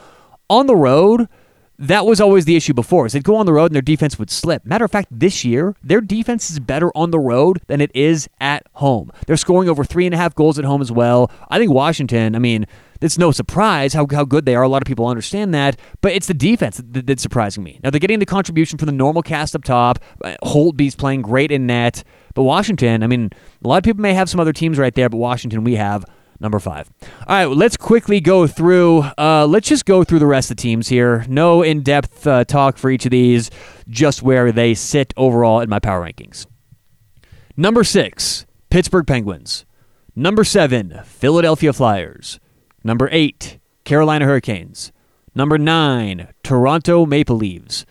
on 0.48 0.66
the 0.66 0.76
road, 0.76 1.28
that 1.78 2.06
was 2.06 2.20
always 2.20 2.44
the 2.44 2.56
issue 2.56 2.72
before. 2.72 3.06
Is 3.06 3.12
they'd 3.12 3.24
go 3.24 3.36
on 3.36 3.46
the 3.46 3.52
road 3.52 3.66
and 3.66 3.74
their 3.74 3.82
defense 3.82 4.18
would 4.18 4.30
slip. 4.30 4.64
Matter 4.64 4.84
of 4.84 4.90
fact, 4.90 5.08
this 5.10 5.44
year 5.44 5.74
their 5.82 6.00
defense 6.00 6.50
is 6.50 6.60
better 6.60 6.90
on 6.96 7.10
the 7.10 7.18
road 7.18 7.60
than 7.66 7.80
it 7.80 7.90
is 7.94 8.28
at 8.40 8.66
home. 8.74 9.10
They're 9.26 9.36
scoring 9.36 9.68
over 9.68 9.84
three 9.84 10.06
and 10.06 10.14
a 10.14 10.18
half 10.18 10.34
goals 10.34 10.58
at 10.58 10.64
home 10.64 10.80
as 10.80 10.90
well. 10.92 11.30
I 11.50 11.58
think 11.58 11.70
Washington. 11.72 12.34
I 12.34 12.38
mean, 12.38 12.66
it's 13.00 13.18
no 13.18 13.30
surprise 13.30 13.94
how, 13.94 14.06
how 14.10 14.24
good 14.24 14.46
they 14.46 14.54
are. 14.54 14.62
A 14.62 14.68
lot 14.68 14.82
of 14.82 14.86
people 14.86 15.06
understand 15.06 15.54
that, 15.54 15.78
but 16.00 16.12
it's 16.12 16.26
the 16.26 16.34
defense 16.34 16.76
that, 16.76 17.06
that's 17.06 17.22
surprising 17.22 17.62
me. 17.62 17.80
Now, 17.82 17.90
they're 17.90 18.00
getting 18.00 18.18
the 18.18 18.26
contribution 18.26 18.78
from 18.78 18.86
the 18.86 18.92
normal 18.92 19.22
cast 19.22 19.54
up 19.54 19.64
top. 19.64 19.98
Uh, 20.24 20.36
Holtby's 20.42 20.96
playing 20.96 21.22
great 21.22 21.50
in 21.50 21.66
net. 21.66 22.04
But 22.34 22.42
Washington, 22.42 23.02
I 23.02 23.06
mean, 23.06 23.30
a 23.64 23.68
lot 23.68 23.78
of 23.78 23.84
people 23.84 24.02
may 24.02 24.12
have 24.12 24.28
some 24.28 24.40
other 24.40 24.52
teams 24.52 24.78
right 24.78 24.94
there, 24.94 25.08
but 25.08 25.16
Washington, 25.16 25.64
we 25.64 25.76
have 25.76 26.04
number 26.38 26.58
five. 26.58 26.90
All 27.26 27.36
right, 27.36 27.46
let's 27.46 27.76
quickly 27.78 28.20
go 28.20 28.46
through. 28.46 29.04
Uh, 29.16 29.46
let's 29.48 29.68
just 29.68 29.86
go 29.86 30.04
through 30.04 30.18
the 30.18 30.26
rest 30.26 30.50
of 30.50 30.58
the 30.58 30.62
teams 30.62 30.88
here. 30.88 31.24
No 31.28 31.62
in 31.62 31.82
depth 31.82 32.26
uh, 32.26 32.44
talk 32.44 32.76
for 32.76 32.90
each 32.90 33.06
of 33.06 33.10
these, 33.10 33.50
just 33.88 34.22
where 34.22 34.52
they 34.52 34.74
sit 34.74 35.14
overall 35.16 35.60
in 35.60 35.70
my 35.70 35.78
power 35.78 36.02
rankings. 36.04 36.46
Number 37.56 37.84
six, 37.84 38.44
Pittsburgh 38.68 39.06
Penguins. 39.06 39.64
Number 40.14 40.44
seven, 40.44 41.00
Philadelphia 41.04 41.72
Flyers. 41.72 42.38
Number 42.86 43.08
eight, 43.10 43.58
Carolina 43.84 44.26
Hurricanes. 44.26 44.92
Number 45.34 45.58
nine, 45.58 46.28
Toronto 46.44 47.04
Maple 47.04 47.34
Leafs. 47.34 47.84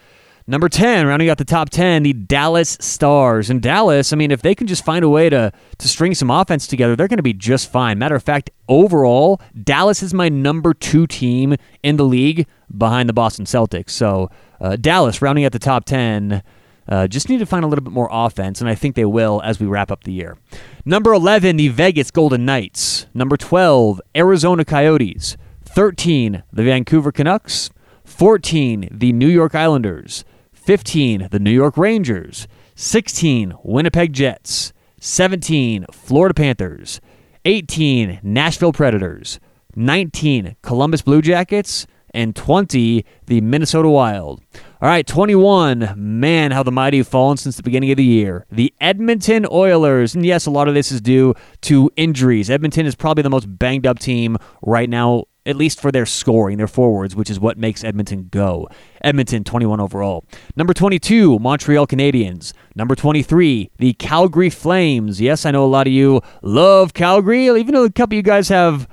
Number 0.47 0.69
10, 0.69 1.05
rounding 1.05 1.29
out 1.29 1.37
the 1.37 1.43
top 1.43 1.69
10, 1.69 2.03
the 2.03 2.13
Dallas 2.13 2.77
Stars. 2.79 3.49
And 3.49 3.61
Dallas, 3.61 4.13
I 4.13 4.15
mean, 4.15 4.31
if 4.31 4.41
they 4.41 4.55
can 4.55 4.67
just 4.67 4.85
find 4.85 5.03
a 5.03 5.09
way 5.09 5.27
to, 5.29 5.51
to 5.79 5.87
string 5.87 6.15
some 6.15 6.31
offense 6.31 6.65
together, 6.65 6.95
they're 6.95 7.09
going 7.09 7.17
to 7.17 7.23
be 7.23 7.33
just 7.33 7.69
fine. 7.69 7.99
Matter 7.99 8.15
of 8.15 8.23
fact, 8.23 8.51
overall, 8.69 9.41
Dallas 9.61 10.01
is 10.01 10.13
my 10.13 10.29
number 10.29 10.73
two 10.73 11.07
team 11.07 11.57
in 11.83 11.97
the 11.97 12.05
league 12.05 12.47
behind 12.77 13.09
the 13.09 13.13
Boston 13.13 13.43
Celtics. 13.43 13.89
So, 13.89 14.29
uh, 14.61 14.77
Dallas, 14.77 15.21
rounding 15.21 15.43
out 15.43 15.51
the 15.51 15.59
top 15.59 15.83
10, 15.83 16.41
uh, 16.87 17.07
just 17.07 17.29
need 17.29 17.39
to 17.39 17.45
find 17.45 17.65
a 17.65 17.67
little 17.67 17.83
bit 17.83 17.93
more 17.93 18.09
offense, 18.11 18.61
and 18.61 18.69
I 18.69 18.75
think 18.75 18.95
they 18.95 19.05
will 19.05 19.41
as 19.43 19.59
we 19.59 19.67
wrap 19.67 19.91
up 19.91 20.03
the 20.03 20.13
year. 20.13 20.37
Number 20.85 21.13
11, 21.13 21.57
the 21.57 21.69
Vegas 21.69 22.11
Golden 22.11 22.45
Knights. 22.45 23.07
Number 23.13 23.37
12, 23.37 24.01
Arizona 24.15 24.63
Coyotes. 24.63 25.37
13, 25.63 26.43
the 26.53 26.63
Vancouver 26.63 27.11
Canucks. 27.11 27.69
14, 28.03 28.89
the 28.91 29.11
New 29.11 29.27
York 29.27 29.55
Islanders. 29.55 30.23
15, 30.53 31.29
the 31.31 31.39
New 31.39 31.51
York 31.51 31.77
Rangers. 31.77 32.47
16, 32.75 33.55
Winnipeg 33.63 34.13
Jets. 34.13 34.73
17, 34.99 35.85
Florida 35.91 36.33
Panthers. 36.33 37.01
18, 37.45 38.19
Nashville 38.23 38.73
Predators. 38.73 39.39
19, 39.75 40.55
Columbus 40.61 41.01
Blue 41.01 41.21
Jackets. 41.21 41.87
And 42.15 42.33
20, 42.33 43.05
the 43.25 43.41
Minnesota 43.41 43.89
Wild. 43.89 44.41
All 44.81 44.87
right, 44.87 45.05
21. 45.05 45.95
Man, 45.97 46.51
how 46.51 46.63
the 46.63 46.71
mighty 46.71 46.99
have 46.99 47.09
fallen 47.09 47.35
since 47.35 47.57
the 47.57 47.63
beginning 47.63 47.91
of 47.91 47.97
the 47.97 48.05
year. 48.05 48.45
The 48.49 48.73
Edmonton 48.79 49.45
Oilers. 49.51 50.15
And 50.15 50.25
yes, 50.25 50.45
a 50.45 50.51
lot 50.51 50.69
of 50.69 50.75
this 50.75 50.93
is 50.93 51.01
due 51.01 51.35
to 51.63 51.91
injuries. 51.97 52.49
Edmonton 52.49 52.85
is 52.85 52.95
probably 52.95 53.21
the 53.21 53.29
most 53.29 53.59
banged 53.59 53.85
up 53.85 53.99
team 53.99 54.37
right 54.61 54.89
now, 54.89 55.25
at 55.45 55.57
least 55.57 55.81
for 55.81 55.91
their 55.91 56.05
scoring, 56.05 56.57
their 56.57 56.67
forwards, 56.67 57.17
which 57.17 57.29
is 57.29 57.37
what 57.37 57.57
makes 57.57 57.83
Edmonton 57.83 58.29
go. 58.31 58.69
Edmonton, 59.01 59.43
21 59.43 59.81
overall. 59.81 60.23
Number 60.55 60.73
22, 60.73 61.37
Montreal 61.39 61.85
Canadiens. 61.85 62.53
Number 62.75 62.95
23, 62.95 63.71
the 63.77 63.91
Calgary 63.91 64.49
Flames. 64.49 65.19
Yes, 65.19 65.45
I 65.45 65.51
know 65.51 65.65
a 65.65 65.67
lot 65.67 65.85
of 65.85 65.91
you 65.91 66.21
love 66.41 66.93
Calgary, 66.93 67.47
even 67.47 67.73
though 67.73 67.83
a 67.83 67.91
couple 67.91 68.13
of 68.13 68.17
you 68.17 68.23
guys 68.23 68.47
have 68.47 68.87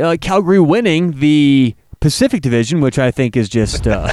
uh, 0.00 0.16
Calgary 0.20 0.60
winning 0.60 1.18
the 1.18 1.74
Pacific 2.02 2.42
Division, 2.42 2.80
which 2.80 2.98
I 2.98 3.12
think 3.12 3.36
is 3.36 3.48
just. 3.48 3.86
Uh, 3.86 4.12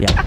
yeah. 0.00 0.22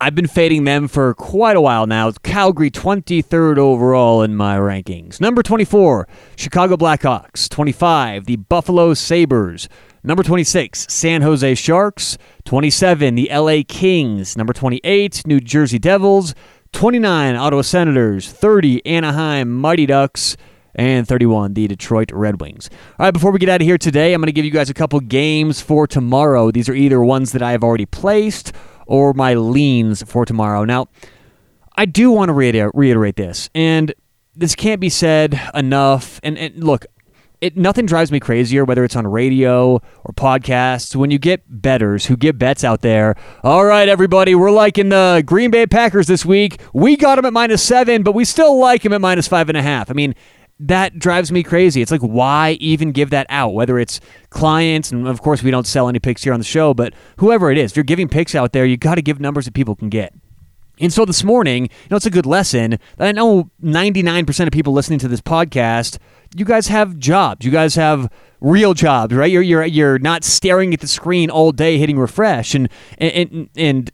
I've 0.00 0.14
been 0.14 0.28
fading 0.28 0.62
them 0.62 0.86
for 0.86 1.12
quite 1.14 1.56
a 1.56 1.60
while 1.60 1.88
now. 1.88 2.12
Calgary 2.22 2.70
23rd 2.70 3.58
overall 3.58 4.22
in 4.22 4.36
my 4.36 4.56
rankings. 4.56 5.20
Number 5.20 5.42
24, 5.42 6.06
Chicago 6.36 6.76
Blackhawks. 6.76 7.48
25, 7.48 8.26
the 8.26 8.36
Buffalo 8.36 8.94
Sabres. 8.94 9.68
Number 10.04 10.22
26, 10.22 10.86
San 10.88 11.22
Jose 11.22 11.56
Sharks. 11.56 12.16
27, 12.44 13.16
the 13.16 13.28
LA 13.32 13.62
Kings. 13.66 14.36
Number 14.36 14.52
28, 14.52 15.26
New 15.26 15.40
Jersey 15.40 15.80
Devils. 15.80 16.32
29, 16.72 17.34
Ottawa 17.34 17.62
Senators. 17.62 18.30
30, 18.30 18.86
Anaheim 18.86 19.50
Mighty 19.50 19.86
Ducks. 19.86 20.36
And 20.74 21.06
31, 21.06 21.54
the 21.54 21.66
Detroit 21.66 22.10
Red 22.12 22.40
Wings. 22.40 22.70
All 22.98 23.06
right, 23.06 23.10
before 23.10 23.32
we 23.32 23.38
get 23.38 23.48
out 23.48 23.60
of 23.60 23.66
here 23.66 23.78
today, 23.78 24.14
I'm 24.14 24.20
going 24.20 24.26
to 24.26 24.32
give 24.32 24.44
you 24.44 24.50
guys 24.50 24.70
a 24.70 24.74
couple 24.74 25.00
games 25.00 25.60
for 25.60 25.86
tomorrow. 25.86 26.50
These 26.50 26.68
are 26.68 26.74
either 26.74 27.02
ones 27.02 27.32
that 27.32 27.42
I 27.42 27.52
have 27.52 27.64
already 27.64 27.86
placed 27.86 28.52
or 28.86 29.12
my 29.12 29.34
leans 29.34 30.02
for 30.02 30.24
tomorrow. 30.24 30.64
Now, 30.64 30.88
I 31.76 31.86
do 31.86 32.10
want 32.10 32.28
to 32.28 32.32
reiter- 32.34 32.70
reiterate 32.74 33.16
this, 33.16 33.50
and 33.54 33.94
this 34.36 34.54
can't 34.54 34.80
be 34.80 34.88
said 34.88 35.40
enough. 35.54 36.20
And, 36.22 36.38
and 36.38 36.62
look, 36.62 36.86
it 37.40 37.56
nothing 37.56 37.86
drives 37.86 38.12
me 38.12 38.20
crazier, 38.20 38.64
whether 38.64 38.84
it's 38.84 38.96
on 38.96 39.06
radio 39.06 39.80
or 40.04 40.12
podcasts, 40.14 40.94
when 40.94 41.10
you 41.10 41.18
get 41.18 41.42
betters 41.48 42.06
who 42.06 42.16
get 42.16 42.38
bets 42.38 42.64
out 42.64 42.82
there. 42.82 43.14
All 43.42 43.64
right, 43.64 43.88
everybody, 43.88 44.34
we're 44.34 44.50
liking 44.50 44.90
the 44.90 45.22
Green 45.24 45.50
Bay 45.50 45.66
Packers 45.66 46.06
this 46.06 46.24
week. 46.24 46.60
We 46.74 46.96
got 46.96 47.16
them 47.16 47.24
at 47.24 47.32
minus 47.32 47.62
seven, 47.62 48.02
but 48.02 48.14
we 48.14 48.24
still 48.24 48.58
like 48.58 48.82
them 48.82 48.92
at 48.92 49.00
minus 49.00 49.26
five 49.26 49.48
and 49.48 49.56
a 49.56 49.62
half. 49.62 49.90
I 49.90 49.94
mean, 49.94 50.14
that 50.60 50.98
drives 50.98 51.32
me 51.32 51.42
crazy. 51.42 51.80
It's 51.82 51.90
like, 51.90 52.02
why 52.02 52.52
even 52.60 52.92
give 52.92 53.10
that 53.10 53.26
out? 53.30 53.54
Whether 53.54 53.78
it's 53.78 54.00
clients, 54.28 54.92
and 54.92 55.08
of 55.08 55.22
course, 55.22 55.42
we 55.42 55.50
don't 55.50 55.66
sell 55.66 55.88
any 55.88 55.98
picks 55.98 56.22
here 56.22 56.32
on 56.32 56.40
the 56.40 56.44
show, 56.44 56.74
but 56.74 56.92
whoever 57.16 57.50
it 57.50 57.58
is, 57.58 57.72
if 57.72 57.76
you're 57.76 57.84
giving 57.84 58.08
picks 58.08 58.34
out 58.34 58.52
there, 58.52 58.66
you 58.66 58.76
got 58.76 58.96
to 58.96 59.02
give 59.02 59.20
numbers 59.20 59.46
that 59.46 59.54
people 59.54 59.74
can 59.74 59.88
get. 59.88 60.14
And 60.78 60.92
so 60.92 61.04
this 61.04 61.24
morning, 61.24 61.64
you 61.64 61.88
know, 61.90 61.96
it's 61.96 62.06
a 62.06 62.10
good 62.10 62.26
lesson 62.26 62.78
that 62.96 63.08
I 63.08 63.12
know 63.12 63.50
99% 63.62 64.46
of 64.46 64.52
people 64.52 64.72
listening 64.72 64.98
to 65.00 65.08
this 65.08 65.20
podcast, 65.20 65.98
you 66.34 66.44
guys 66.44 66.68
have 66.68 66.98
jobs. 66.98 67.44
You 67.44 67.50
guys 67.50 67.74
have 67.74 68.10
real 68.40 68.72
jobs, 68.72 69.14
right? 69.14 69.30
You're 69.30 69.42
you're 69.42 69.64
you're 69.64 69.98
not 69.98 70.24
staring 70.24 70.72
at 70.72 70.80
the 70.80 70.86
screen 70.86 71.28
all 71.28 71.52
day 71.52 71.76
hitting 71.76 71.98
refresh 71.98 72.54
and 72.54 72.68
and 72.96 73.50
and 73.56 73.90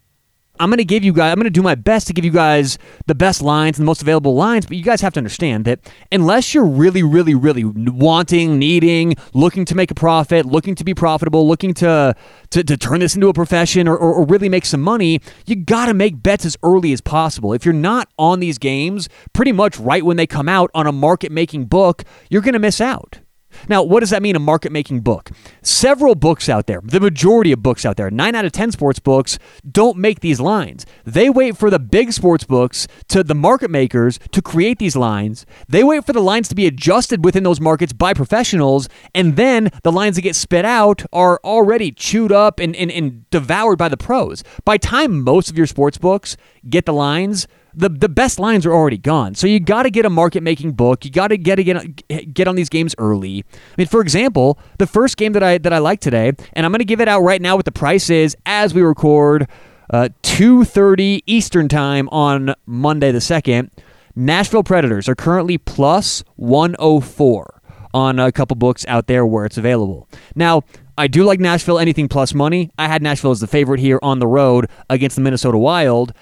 I'm 0.58 0.70
going 0.70 0.78
to 0.78 0.84
give 0.84 1.04
you 1.04 1.12
guys, 1.12 1.32
I'm 1.32 1.36
going 1.36 1.44
to 1.44 1.50
do 1.50 1.62
my 1.62 1.74
best 1.74 2.06
to 2.08 2.12
give 2.12 2.24
you 2.24 2.30
guys 2.30 2.78
the 3.06 3.14
best 3.14 3.42
lines 3.42 3.78
and 3.78 3.84
the 3.84 3.86
most 3.86 4.02
available 4.02 4.34
lines, 4.34 4.66
but 4.66 4.76
you 4.76 4.82
guys 4.82 5.00
have 5.00 5.12
to 5.14 5.20
understand 5.20 5.64
that 5.64 5.80
unless 6.10 6.54
you're 6.54 6.64
really, 6.64 7.02
really, 7.02 7.34
really 7.34 7.64
wanting, 7.64 8.58
needing, 8.58 9.14
looking 9.34 9.64
to 9.66 9.74
make 9.74 9.90
a 9.90 9.94
profit, 9.94 10.46
looking 10.46 10.74
to 10.74 10.84
be 10.84 10.94
profitable, 10.94 11.46
looking 11.46 11.74
to, 11.74 12.14
to, 12.50 12.64
to 12.64 12.76
turn 12.76 13.00
this 13.00 13.14
into 13.14 13.28
a 13.28 13.34
profession 13.34 13.88
or, 13.88 13.96
or, 13.96 14.14
or 14.14 14.26
really 14.26 14.48
make 14.48 14.64
some 14.64 14.80
money, 14.80 15.20
you 15.46 15.56
got 15.56 15.86
to 15.86 15.94
make 15.94 16.22
bets 16.22 16.44
as 16.44 16.56
early 16.62 16.92
as 16.92 17.00
possible. 17.00 17.52
If 17.52 17.64
you're 17.64 17.74
not 17.74 18.08
on 18.18 18.40
these 18.40 18.58
games 18.58 19.08
pretty 19.32 19.52
much 19.52 19.78
right 19.78 20.04
when 20.04 20.16
they 20.16 20.26
come 20.26 20.48
out 20.48 20.70
on 20.74 20.86
a 20.86 20.92
market 20.92 21.32
making 21.32 21.66
book, 21.66 22.04
you're 22.30 22.42
going 22.42 22.54
to 22.54 22.58
miss 22.58 22.80
out. 22.80 23.20
Now, 23.68 23.82
what 23.82 24.00
does 24.00 24.10
that 24.10 24.22
mean, 24.22 24.36
a 24.36 24.40
market 24.40 24.72
making 24.72 25.00
book? 25.00 25.30
Several 25.62 26.14
books 26.14 26.48
out 26.48 26.66
there, 26.66 26.80
the 26.82 27.00
majority 27.00 27.52
of 27.52 27.62
books 27.62 27.84
out 27.84 27.96
there, 27.96 28.10
9 28.10 28.34
out 28.34 28.44
of 28.44 28.52
10 28.52 28.72
sports 28.72 28.98
books 28.98 29.38
don't 29.70 29.96
make 29.96 30.20
these 30.20 30.40
lines. 30.40 30.86
They 31.04 31.30
wait 31.30 31.56
for 31.56 31.70
the 31.70 31.78
big 31.78 32.12
sports 32.12 32.44
books 32.44 32.86
to 33.08 33.22
the 33.22 33.34
market 33.34 33.70
makers 33.70 34.18
to 34.32 34.42
create 34.42 34.78
these 34.78 34.96
lines. 34.96 35.46
They 35.68 35.84
wait 35.84 36.04
for 36.04 36.12
the 36.12 36.20
lines 36.20 36.48
to 36.48 36.54
be 36.54 36.66
adjusted 36.66 37.24
within 37.24 37.42
those 37.42 37.60
markets 37.60 37.92
by 37.92 38.14
professionals, 38.14 38.88
and 39.14 39.36
then 39.36 39.70
the 39.82 39.92
lines 39.92 40.16
that 40.16 40.22
get 40.22 40.36
spit 40.36 40.64
out 40.64 41.04
are 41.12 41.40
already 41.44 41.92
chewed 41.92 42.32
up 42.32 42.58
and, 42.58 42.74
and, 42.76 42.90
and 42.90 43.28
devoured 43.30 43.78
by 43.78 43.88
the 43.88 43.96
pros. 43.96 44.42
By 44.64 44.76
time 44.76 45.22
most 45.22 45.50
of 45.50 45.58
your 45.58 45.66
sports 45.66 45.98
books 45.98 46.36
get 46.68 46.86
the 46.86 46.92
lines, 46.92 47.46
the 47.76 47.90
the 47.90 48.08
best 48.08 48.38
lines 48.38 48.64
are 48.64 48.72
already 48.72 48.96
gone. 48.96 49.34
So 49.34 49.46
you 49.46 49.60
got 49.60 49.82
to 49.82 49.90
get 49.90 50.04
a 50.04 50.10
market 50.10 50.42
making 50.42 50.72
book. 50.72 51.04
You 51.04 51.10
got 51.10 51.28
to 51.28 51.36
get 51.36 51.56
get 51.56 52.34
get 52.34 52.48
on 52.48 52.56
these 52.56 52.68
games 52.68 52.94
early. 52.98 53.44
I 53.52 53.74
mean, 53.76 53.86
for 53.86 54.00
example, 54.00 54.58
the 54.78 54.86
first 54.86 55.16
game 55.16 55.32
that 55.34 55.42
I 55.42 55.58
that 55.58 55.72
I 55.72 55.78
like 55.78 56.00
today, 56.00 56.32
and 56.54 56.66
I'm 56.66 56.72
going 56.72 56.78
to 56.78 56.84
give 56.84 57.00
it 57.00 57.08
out 57.08 57.20
right 57.20 57.40
now 57.40 57.56
what 57.56 57.66
the 57.66 57.72
price 57.72 58.08
is 58.10 58.36
as 58.46 58.72
we 58.72 58.80
record, 58.82 59.48
uh, 59.90 60.08
2:30 60.22 61.22
Eastern 61.26 61.68
time 61.68 62.08
on 62.08 62.54
Monday 62.64 63.12
the 63.12 63.20
second. 63.20 63.70
Nashville 64.18 64.62
Predators 64.62 65.10
are 65.10 65.14
currently 65.14 65.58
plus 65.58 66.24
104 66.36 67.60
on 67.92 68.18
a 68.18 68.32
couple 68.32 68.56
books 68.56 68.86
out 68.88 69.06
there 69.08 69.26
where 69.26 69.44
it's 69.44 69.58
available. 69.58 70.08
Now, 70.34 70.62
I 70.96 71.06
do 71.06 71.24
like 71.24 71.38
Nashville 71.38 71.78
anything 71.78 72.08
plus 72.08 72.32
money. 72.32 72.70
I 72.78 72.88
had 72.88 73.02
Nashville 73.02 73.30
as 73.30 73.40
the 73.40 73.46
favorite 73.46 73.80
here 73.80 73.98
on 74.00 74.18
the 74.18 74.26
road 74.26 74.70
against 74.88 75.16
the 75.16 75.22
Minnesota 75.22 75.58
Wild. 75.58 76.14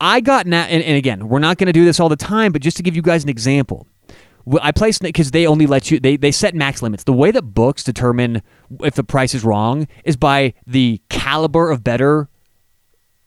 I 0.00 0.20
got 0.20 0.46
na- 0.46 0.66
and, 0.68 0.82
and 0.82 0.96
again, 0.96 1.28
we're 1.28 1.38
not 1.38 1.58
going 1.58 1.66
to 1.66 1.72
do 1.72 1.84
this 1.84 1.98
all 1.98 2.08
the 2.08 2.16
time, 2.16 2.52
but 2.52 2.62
just 2.62 2.76
to 2.76 2.82
give 2.82 2.94
you 2.94 3.02
guys 3.02 3.24
an 3.24 3.28
example, 3.28 3.86
I 4.62 4.72
placed 4.72 5.02
because 5.02 5.32
they 5.32 5.46
only 5.46 5.66
let 5.66 5.90
you 5.90 6.00
they 6.00 6.16
they 6.16 6.30
set 6.30 6.54
max 6.54 6.82
limits. 6.82 7.04
The 7.04 7.12
way 7.12 7.30
that 7.30 7.42
books 7.42 7.84
determine 7.84 8.42
if 8.80 8.94
the 8.94 9.04
price 9.04 9.34
is 9.34 9.44
wrong 9.44 9.86
is 10.04 10.16
by 10.16 10.54
the 10.66 11.00
caliber 11.10 11.70
of 11.70 11.84
bettor 11.84 12.28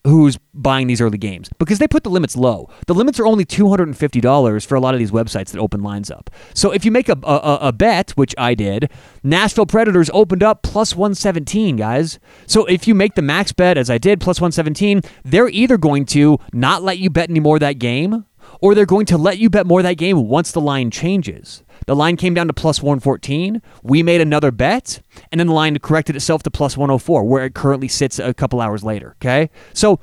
who's 0.03 0.37
buying 0.53 0.87
these 0.87 0.99
early 1.01 1.17
games 1.17 1.49
because 1.59 1.79
they 1.79 1.87
put 1.87 2.03
the 2.03 2.09
limits 2.09 2.35
low. 2.35 2.69
The 2.87 2.93
limits 2.93 3.19
are 3.19 3.25
only 3.25 3.45
$250 3.45 4.65
for 4.65 4.75
a 4.75 4.79
lot 4.79 4.93
of 4.93 4.99
these 4.99 5.11
websites 5.11 5.51
that 5.51 5.59
open 5.59 5.83
lines 5.83 6.09
up. 6.09 6.29
So 6.53 6.71
if 6.71 6.83
you 6.85 6.91
make 6.91 7.07
a, 7.07 7.17
a, 7.23 7.59
a, 7.61 7.71
bet, 7.71 8.11
which 8.11 8.33
I 8.37 8.55
did, 8.55 8.89
Nashville 9.23 9.65
Predators 9.65 10.09
opened 10.13 10.43
up 10.43 10.63
plus 10.63 10.95
117, 10.95 11.75
guys. 11.75 12.19
So 12.47 12.65
if 12.65 12.87
you 12.87 12.95
make 12.95 13.15
the 13.15 13.21
max 13.21 13.51
bet, 13.51 13.77
as 13.77 13.89
I 13.89 13.97
did, 13.97 14.19
plus 14.19 14.41
117, 14.41 15.01
they're 15.23 15.49
either 15.49 15.77
going 15.77 16.05
to 16.07 16.39
not 16.51 16.83
let 16.83 16.97
you 16.97 17.09
bet 17.09 17.29
any 17.29 17.39
more 17.39 17.59
that 17.59 17.73
game 17.73 18.25
or 18.59 18.75
they're 18.75 18.85
going 18.85 19.05
to 19.07 19.17
let 19.17 19.37
you 19.37 19.49
bet 19.49 19.65
more 19.65 19.81
that 19.81 19.97
game 19.97 20.27
once 20.27 20.51
the 20.51 20.61
line 20.61 20.91
changes. 20.91 21.63
The 21.87 21.95
line 21.95 22.17
came 22.17 22.33
down 22.33 22.47
to 22.47 22.53
plus 22.53 22.81
114. 22.81 23.61
We 23.83 24.03
made 24.03 24.21
another 24.21 24.51
bet, 24.51 25.01
and 25.31 25.39
then 25.39 25.47
the 25.47 25.53
line 25.53 25.77
corrected 25.79 26.15
itself 26.15 26.43
to 26.43 26.51
plus 26.51 26.77
104, 26.77 27.23
where 27.23 27.45
it 27.45 27.53
currently 27.53 27.87
sits 27.87 28.19
a 28.19 28.33
couple 28.33 28.61
hours 28.61 28.83
later. 28.83 29.15
Okay, 29.21 29.49
so 29.73 29.99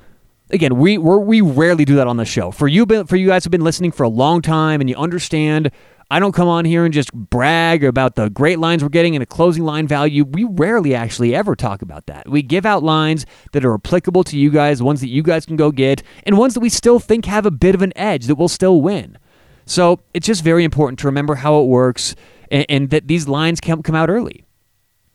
again, 0.50 0.76
we 0.76 0.98
we 0.98 1.40
rarely 1.40 1.84
do 1.84 1.96
that 1.96 2.06
on 2.06 2.16
the 2.16 2.24
show. 2.24 2.50
For 2.50 2.68
you, 2.68 2.86
for 3.04 3.16
you 3.16 3.26
guys 3.26 3.44
who've 3.44 3.50
been 3.50 3.64
listening 3.64 3.92
for 3.92 4.02
a 4.02 4.08
long 4.08 4.42
time 4.42 4.80
and 4.80 4.88
you 4.88 4.96
understand, 4.96 5.70
I 6.10 6.20
don't 6.20 6.32
come 6.32 6.48
on 6.48 6.64
here 6.64 6.86
and 6.86 6.94
just 6.94 7.12
brag 7.12 7.84
about 7.84 8.14
the 8.14 8.30
great 8.30 8.58
lines 8.58 8.82
we're 8.82 8.88
getting 8.88 9.14
and 9.14 9.20
the 9.20 9.26
closing 9.26 9.64
line 9.64 9.86
value. 9.86 10.24
We 10.24 10.44
rarely 10.44 10.94
actually 10.94 11.34
ever 11.34 11.54
talk 11.54 11.82
about 11.82 12.06
that. 12.06 12.26
We 12.28 12.40
give 12.40 12.64
out 12.64 12.82
lines 12.82 13.26
that 13.52 13.62
are 13.62 13.74
applicable 13.74 14.24
to 14.24 14.38
you 14.38 14.50
guys, 14.50 14.82
ones 14.82 15.02
that 15.02 15.08
you 15.08 15.22
guys 15.22 15.44
can 15.44 15.56
go 15.56 15.70
get, 15.70 16.02
and 16.22 16.38
ones 16.38 16.54
that 16.54 16.60
we 16.60 16.70
still 16.70 16.98
think 16.98 17.26
have 17.26 17.44
a 17.44 17.50
bit 17.50 17.74
of 17.74 17.82
an 17.82 17.92
edge 17.94 18.24
that 18.26 18.36
will 18.36 18.48
still 18.48 18.80
win. 18.80 19.18
So 19.68 20.00
it's 20.14 20.26
just 20.26 20.42
very 20.42 20.64
important 20.64 20.98
to 21.00 21.06
remember 21.06 21.34
how 21.34 21.60
it 21.60 21.66
works 21.66 22.16
and, 22.50 22.64
and 22.70 22.90
that 22.90 23.06
these 23.06 23.28
lines 23.28 23.60
can 23.60 23.82
come 23.82 23.94
out 23.94 24.08
early. 24.08 24.46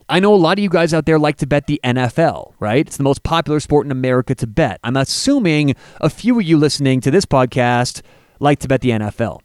I 0.08 0.20
know 0.20 0.32
a 0.32 0.36
lot 0.36 0.60
of 0.60 0.64
you 0.64 0.70
guys 0.70 0.94
out 0.94 1.08
there 1.08 1.18
like 1.18 1.38
to 1.38 1.48
bet 1.48 1.66
the 1.66 1.82
NFL, 1.84 2.54
right? 2.60 2.86
It's 2.86 2.98
the 2.98 3.04
most 3.04 3.24
popular 3.24 3.60
sport 3.60 3.88
in 3.88 3.92
America 3.92 4.36
to 4.36 4.46
bet. 4.46 4.80
I'm 4.84 4.96
assuming 4.96 5.76
a 6.00 6.08
few 6.08 6.40
of 6.40 6.46
you 6.46 6.58
listening 6.58 7.02
to 7.02 7.10
this 7.10 7.26
podcast 7.26 8.04
like 8.40 8.60
to 8.60 8.68
bet 8.68 8.82
the 8.82 8.92
NFL. 8.92 9.40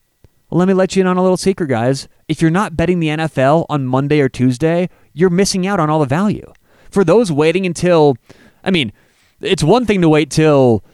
Well, 0.51 0.59
let 0.59 0.69
me 0.69 0.75
let 0.75 0.95
you 0.95 1.01
in 1.01 1.07
on 1.07 1.17
a 1.17 1.23
little 1.23 1.39
secret, 1.39 1.69
guys. 1.69 2.07
If 2.29 2.43
you're 2.43 2.51
not 2.51 2.77
betting 2.77 3.01
the 3.01 3.09
NFL 3.09 3.65
on 3.71 3.87
Monday 3.87 4.21
or 4.21 4.29
Tuesday, 4.29 4.91
you're 5.15 5.31
missing 5.31 5.67
out 5.67 5.81
on 5.81 5.89
all 5.89 6.01
the 6.01 6.07
value. 6.07 6.53
For 6.91 7.03
those 7.03 7.33
waiting 7.33 7.65
until, 7.65 8.19
I 8.63 8.71
mean, 8.71 8.93
it's 9.41 9.63
one 9.63 9.87
thing 9.87 10.03
to 10.03 10.09
wait 10.11 10.31
till 10.31 10.85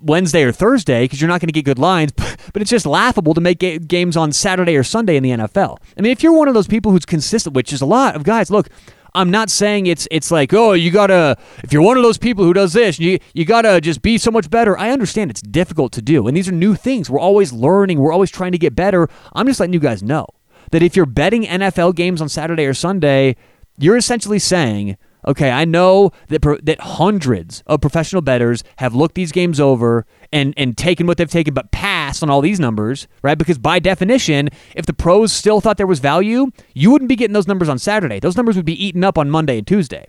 Wednesday 0.00 0.42
or 0.42 0.52
Thursday 0.52 1.04
because 1.04 1.20
you're 1.20 1.28
not 1.28 1.40
going 1.40 1.48
to 1.48 1.52
get 1.52 1.64
good 1.64 1.78
lines, 1.78 2.12
but 2.16 2.31
it's 2.60 2.70
just 2.70 2.84
laughable 2.84 3.32
to 3.34 3.40
make 3.40 3.58
ga- 3.58 3.78
games 3.78 4.16
on 4.16 4.32
Saturday 4.32 4.76
or 4.76 4.82
Sunday 4.82 5.16
in 5.16 5.22
the 5.22 5.30
NFL. 5.30 5.78
I 5.96 6.02
mean, 6.02 6.12
if 6.12 6.22
you're 6.22 6.32
one 6.32 6.48
of 6.48 6.54
those 6.54 6.66
people 6.66 6.92
who's 6.92 7.06
consistent, 7.06 7.54
which 7.54 7.72
is 7.72 7.80
a 7.80 7.86
lot 7.86 8.14
of 8.14 8.24
guys, 8.24 8.50
look, 8.50 8.68
I'm 9.14 9.30
not 9.30 9.50
saying 9.50 9.86
it's 9.86 10.08
it's 10.10 10.30
like, 10.30 10.52
oh, 10.54 10.72
you 10.72 10.90
gotta 10.90 11.36
if 11.62 11.72
you're 11.72 11.82
one 11.82 11.96
of 11.96 12.02
those 12.02 12.18
people 12.18 12.44
who 12.44 12.52
does 12.52 12.72
this, 12.72 12.98
you 12.98 13.18
you 13.34 13.44
gotta 13.44 13.80
just 13.80 14.02
be 14.02 14.18
so 14.18 14.30
much 14.30 14.50
better. 14.50 14.76
I 14.78 14.90
understand 14.90 15.30
it's 15.30 15.42
difficult 15.42 15.92
to 15.92 16.02
do. 16.02 16.26
And 16.26 16.36
these 16.36 16.48
are 16.48 16.52
new 16.52 16.74
things. 16.74 17.10
We're 17.10 17.20
always 17.20 17.52
learning, 17.52 17.98
we're 17.98 18.12
always 18.12 18.30
trying 18.30 18.52
to 18.52 18.58
get 18.58 18.74
better. 18.74 19.08
I'm 19.34 19.46
just 19.46 19.60
letting 19.60 19.74
you 19.74 19.80
guys 19.80 20.02
know 20.02 20.26
that 20.70 20.82
if 20.82 20.96
you're 20.96 21.06
betting 21.06 21.44
NFL 21.44 21.94
games 21.94 22.22
on 22.22 22.28
Saturday 22.28 22.64
or 22.64 22.74
Sunday, 22.74 23.36
you're 23.78 23.96
essentially 23.96 24.38
saying 24.38 24.96
Okay, 25.26 25.50
I 25.50 25.64
know 25.64 26.10
that 26.28 26.42
that 26.64 26.80
hundreds 26.80 27.62
of 27.66 27.80
professional 27.80 28.22
bettors 28.22 28.64
have 28.76 28.94
looked 28.94 29.14
these 29.14 29.30
games 29.30 29.60
over 29.60 30.04
and 30.32 30.52
and 30.56 30.76
taken 30.76 31.06
what 31.06 31.16
they've 31.16 31.30
taken, 31.30 31.54
but 31.54 31.70
passed 31.70 32.01
on 32.20 32.28
all 32.28 32.40
these 32.40 32.58
numbers, 32.58 33.06
right? 33.22 33.38
Because 33.38 33.58
by 33.58 33.78
definition, 33.78 34.48
if 34.74 34.86
the 34.86 34.92
pros 34.92 35.32
still 35.32 35.60
thought 35.60 35.76
there 35.76 35.86
was 35.86 36.00
value, 36.00 36.50
you 36.74 36.90
wouldn't 36.90 37.08
be 37.08 37.14
getting 37.14 37.32
those 37.32 37.46
numbers 37.46 37.68
on 37.68 37.78
Saturday. 37.78 38.18
Those 38.18 38.36
numbers 38.36 38.56
would 38.56 38.64
be 38.64 38.84
eaten 38.84 39.04
up 39.04 39.16
on 39.16 39.30
Monday 39.30 39.58
and 39.58 39.66
Tuesday. 39.66 40.08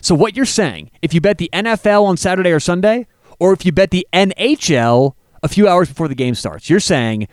So 0.00 0.16
what 0.16 0.36
you're 0.36 0.44
saying, 0.44 0.90
if 1.00 1.14
you 1.14 1.20
bet 1.20 1.38
the 1.38 1.50
NFL 1.52 2.02
on 2.04 2.16
Saturday 2.16 2.50
or 2.50 2.58
Sunday, 2.58 3.06
or 3.38 3.52
if 3.52 3.64
you 3.64 3.70
bet 3.70 3.92
the 3.92 4.06
NHL 4.12 5.12
a 5.44 5.48
few 5.48 5.68
hours 5.68 5.88
before 5.88 6.08
the 6.08 6.16
game 6.16 6.34
starts, 6.34 6.68
you're 6.68 6.80
saying 6.80 7.28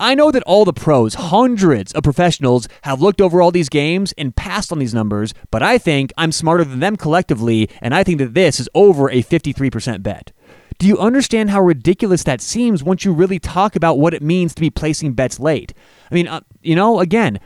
I 0.00 0.14
know 0.14 0.30
that 0.30 0.44
all 0.44 0.64
the 0.64 0.72
pros, 0.72 1.14
hundreds 1.14 1.92
of 1.92 2.04
professionals, 2.04 2.68
have 2.82 3.00
looked 3.00 3.20
over 3.20 3.42
all 3.42 3.50
these 3.50 3.68
games 3.68 4.14
and 4.16 4.34
passed 4.34 4.70
on 4.70 4.78
these 4.78 4.94
numbers, 4.94 5.34
but 5.50 5.60
I 5.60 5.76
think 5.76 6.12
I'm 6.16 6.30
smarter 6.30 6.62
than 6.62 6.78
them 6.78 6.96
collectively, 6.96 7.68
and 7.82 7.92
I 7.92 8.04
think 8.04 8.18
that 8.18 8.32
this 8.32 8.60
is 8.60 8.68
over 8.76 9.10
a 9.10 9.24
53% 9.24 10.04
bet. 10.04 10.30
Do 10.78 10.86
you 10.86 10.96
understand 10.98 11.50
how 11.50 11.60
ridiculous 11.60 12.22
that 12.22 12.40
seems 12.40 12.84
once 12.84 13.04
you 13.04 13.12
really 13.12 13.40
talk 13.40 13.74
about 13.74 13.98
what 13.98 14.14
it 14.14 14.22
means 14.22 14.54
to 14.54 14.60
be 14.60 14.70
placing 14.70 15.12
bets 15.12 15.40
late? 15.40 15.74
I 16.10 16.14
mean, 16.14 16.28
uh, 16.28 16.40
you 16.62 16.76
know, 16.76 17.00
again, 17.00 17.40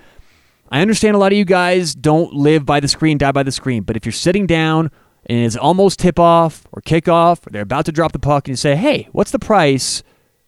I 0.71 0.81
understand 0.83 1.17
a 1.17 1.19
lot 1.19 1.33
of 1.33 1.39
you 1.39 1.47
guys 1.47 1.95
don't 1.95 2.33
live 2.35 2.67
by 2.67 2.81
the 2.81 2.89
screen, 2.89 3.19
die 3.19 3.33
by 3.33 3.43
the 3.43 3.53
screen, 3.53 3.83
but 3.85 3.97
if 3.97 4.05
you're 4.05 4.13
sitting 4.13 4.47
down 4.47 4.91
and 5.27 5.47
it's 5.47 5.57
almost 5.57 5.99
tip 5.99 6.19
off 6.19 6.67
or 6.73 6.83
kickoff, 6.83 7.47
or 7.47 7.51
they're 7.51 7.63
about 7.63 7.87
to 7.87 7.93
drop 7.93 8.13
the 8.13 8.19
puck, 8.19 8.49
and 8.49 8.53
you 8.53 8.57
say, 8.57 8.77
hey, 8.77 9.09
what's 9.13 9.31
the 9.31 9.39
price? 9.39 10.03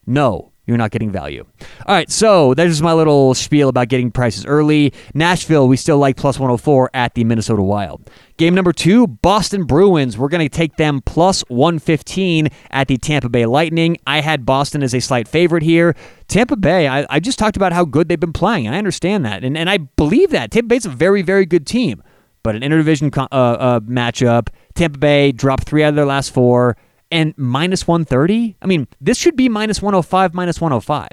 No, 0.06 0.52
you're 0.66 0.78
not 0.78 0.90
getting 0.90 1.10
value. 1.10 1.44
All 1.86 1.94
right, 1.94 2.10
so 2.10 2.54
there's 2.54 2.80
my 2.80 2.92
little 2.92 3.34
spiel 3.34 3.68
about 3.68 3.88
getting 3.88 4.10
prices 4.10 4.46
early. 4.46 4.92
Nashville, 5.12 5.68
we 5.68 5.76
still 5.76 5.98
like 5.98 6.16
plus 6.16 6.38
104 6.38 6.90
at 6.94 7.14
the 7.14 7.24
Minnesota 7.24 7.62
Wild. 7.62 8.10
Game 8.36 8.54
number 8.54 8.72
two, 8.72 9.06
Boston 9.06 9.64
Bruins. 9.64 10.16
We're 10.16 10.28
going 10.28 10.44
to 10.44 10.54
take 10.54 10.76
them 10.76 11.02
plus 11.02 11.42
115 11.48 12.48
at 12.70 12.88
the 12.88 12.96
Tampa 12.96 13.28
Bay 13.28 13.46
Lightning. 13.46 13.98
I 14.06 14.20
had 14.20 14.46
Boston 14.46 14.82
as 14.82 14.94
a 14.94 15.00
slight 15.00 15.28
favorite 15.28 15.62
here. 15.62 15.94
Tampa 16.28 16.56
Bay, 16.56 16.88
I, 16.88 17.06
I 17.10 17.20
just 17.20 17.38
talked 17.38 17.56
about 17.56 17.72
how 17.72 17.84
good 17.84 18.08
they've 18.08 18.18
been 18.18 18.32
playing, 18.32 18.66
and 18.66 18.74
I 18.74 18.78
understand 18.78 19.24
that. 19.26 19.44
And, 19.44 19.58
and 19.58 19.68
I 19.68 19.76
believe 19.78 20.30
that. 20.30 20.50
Tampa 20.50 20.68
Bay's 20.68 20.86
a 20.86 20.90
very, 20.90 21.22
very 21.22 21.44
good 21.44 21.66
team. 21.66 22.02
But 22.42 22.56
an 22.56 22.62
interdivision 22.62 23.16
uh, 23.16 23.34
uh, 23.34 23.80
matchup, 23.80 24.48
Tampa 24.74 24.98
Bay 24.98 25.32
dropped 25.32 25.64
three 25.64 25.82
out 25.82 25.90
of 25.90 25.94
their 25.94 26.04
last 26.04 26.30
four 26.32 26.76
and 27.14 27.32
minus 27.38 27.86
130. 27.86 28.56
I 28.60 28.66
mean, 28.66 28.88
this 29.00 29.16
should 29.16 29.36
be 29.36 29.48
minus 29.48 29.80
105, 29.80 30.34
minus 30.34 30.60
105. 30.60 31.08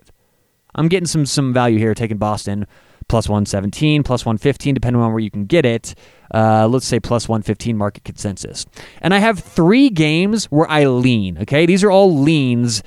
I'm 0.74 0.88
getting 0.88 1.06
some 1.06 1.28
some 1.28 1.54
value 1.54 1.78
here 1.78 1.94
taking 1.94 2.18
Boston 2.18 2.66
plus 3.08 3.30
117, 3.30 4.04
plus 4.04 4.26
115, 4.26 4.74
depending 4.74 5.02
on 5.02 5.12
where 5.12 5.20
you 5.20 5.30
can 5.30 5.46
get 5.46 5.66
it. 5.66 5.94
Uh, 6.34 6.68
let's 6.68 6.88
say 6.88 7.00
plus 7.00 7.28
115 7.30 7.78
market 7.78 8.04
consensus. 8.04 8.66
And 9.02 9.14
I 9.14 9.20
have 9.20 9.40
three 9.40 9.90
games 9.90 10.46
where 10.46 10.70
I 10.70 10.86
lean. 10.86 11.38
Okay, 11.40 11.66
these 11.66 11.84
are 11.84 11.92
all 11.92 12.18
leans 12.18 12.82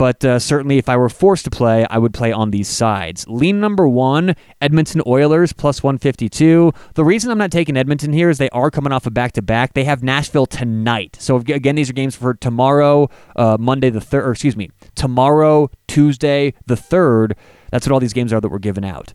but 0.00 0.24
uh, 0.24 0.38
certainly, 0.38 0.78
if 0.78 0.88
I 0.88 0.96
were 0.96 1.10
forced 1.10 1.44
to 1.44 1.50
play, 1.50 1.86
I 1.90 1.98
would 1.98 2.14
play 2.14 2.32
on 2.32 2.52
these 2.52 2.68
sides. 2.68 3.26
Lean 3.28 3.60
number 3.60 3.86
one, 3.86 4.34
Edmonton 4.58 5.02
Oilers 5.06 5.52
plus 5.52 5.82
152. 5.82 6.72
The 6.94 7.04
reason 7.04 7.30
I'm 7.30 7.36
not 7.36 7.50
taking 7.50 7.76
Edmonton 7.76 8.14
here 8.14 8.30
is 8.30 8.38
they 8.38 8.48
are 8.48 8.70
coming 8.70 8.94
off 8.94 9.04
a 9.04 9.10
back 9.10 9.32
to 9.32 9.42
back. 9.42 9.74
They 9.74 9.84
have 9.84 10.02
Nashville 10.02 10.46
tonight. 10.46 11.18
So, 11.20 11.36
again, 11.36 11.74
these 11.74 11.90
are 11.90 11.92
games 11.92 12.16
for 12.16 12.32
tomorrow, 12.32 13.10
uh, 13.36 13.58
Monday 13.60 13.90
the 13.90 13.98
3rd, 13.98 14.24
or 14.24 14.30
excuse 14.30 14.56
me, 14.56 14.70
tomorrow, 14.94 15.68
Tuesday 15.86 16.54
the 16.64 16.76
3rd. 16.76 17.32
That's 17.70 17.86
what 17.86 17.92
all 17.92 18.00
these 18.00 18.14
games 18.14 18.32
are 18.32 18.40
that 18.40 18.48
were 18.48 18.58
given 18.58 18.86
out. 18.86 19.12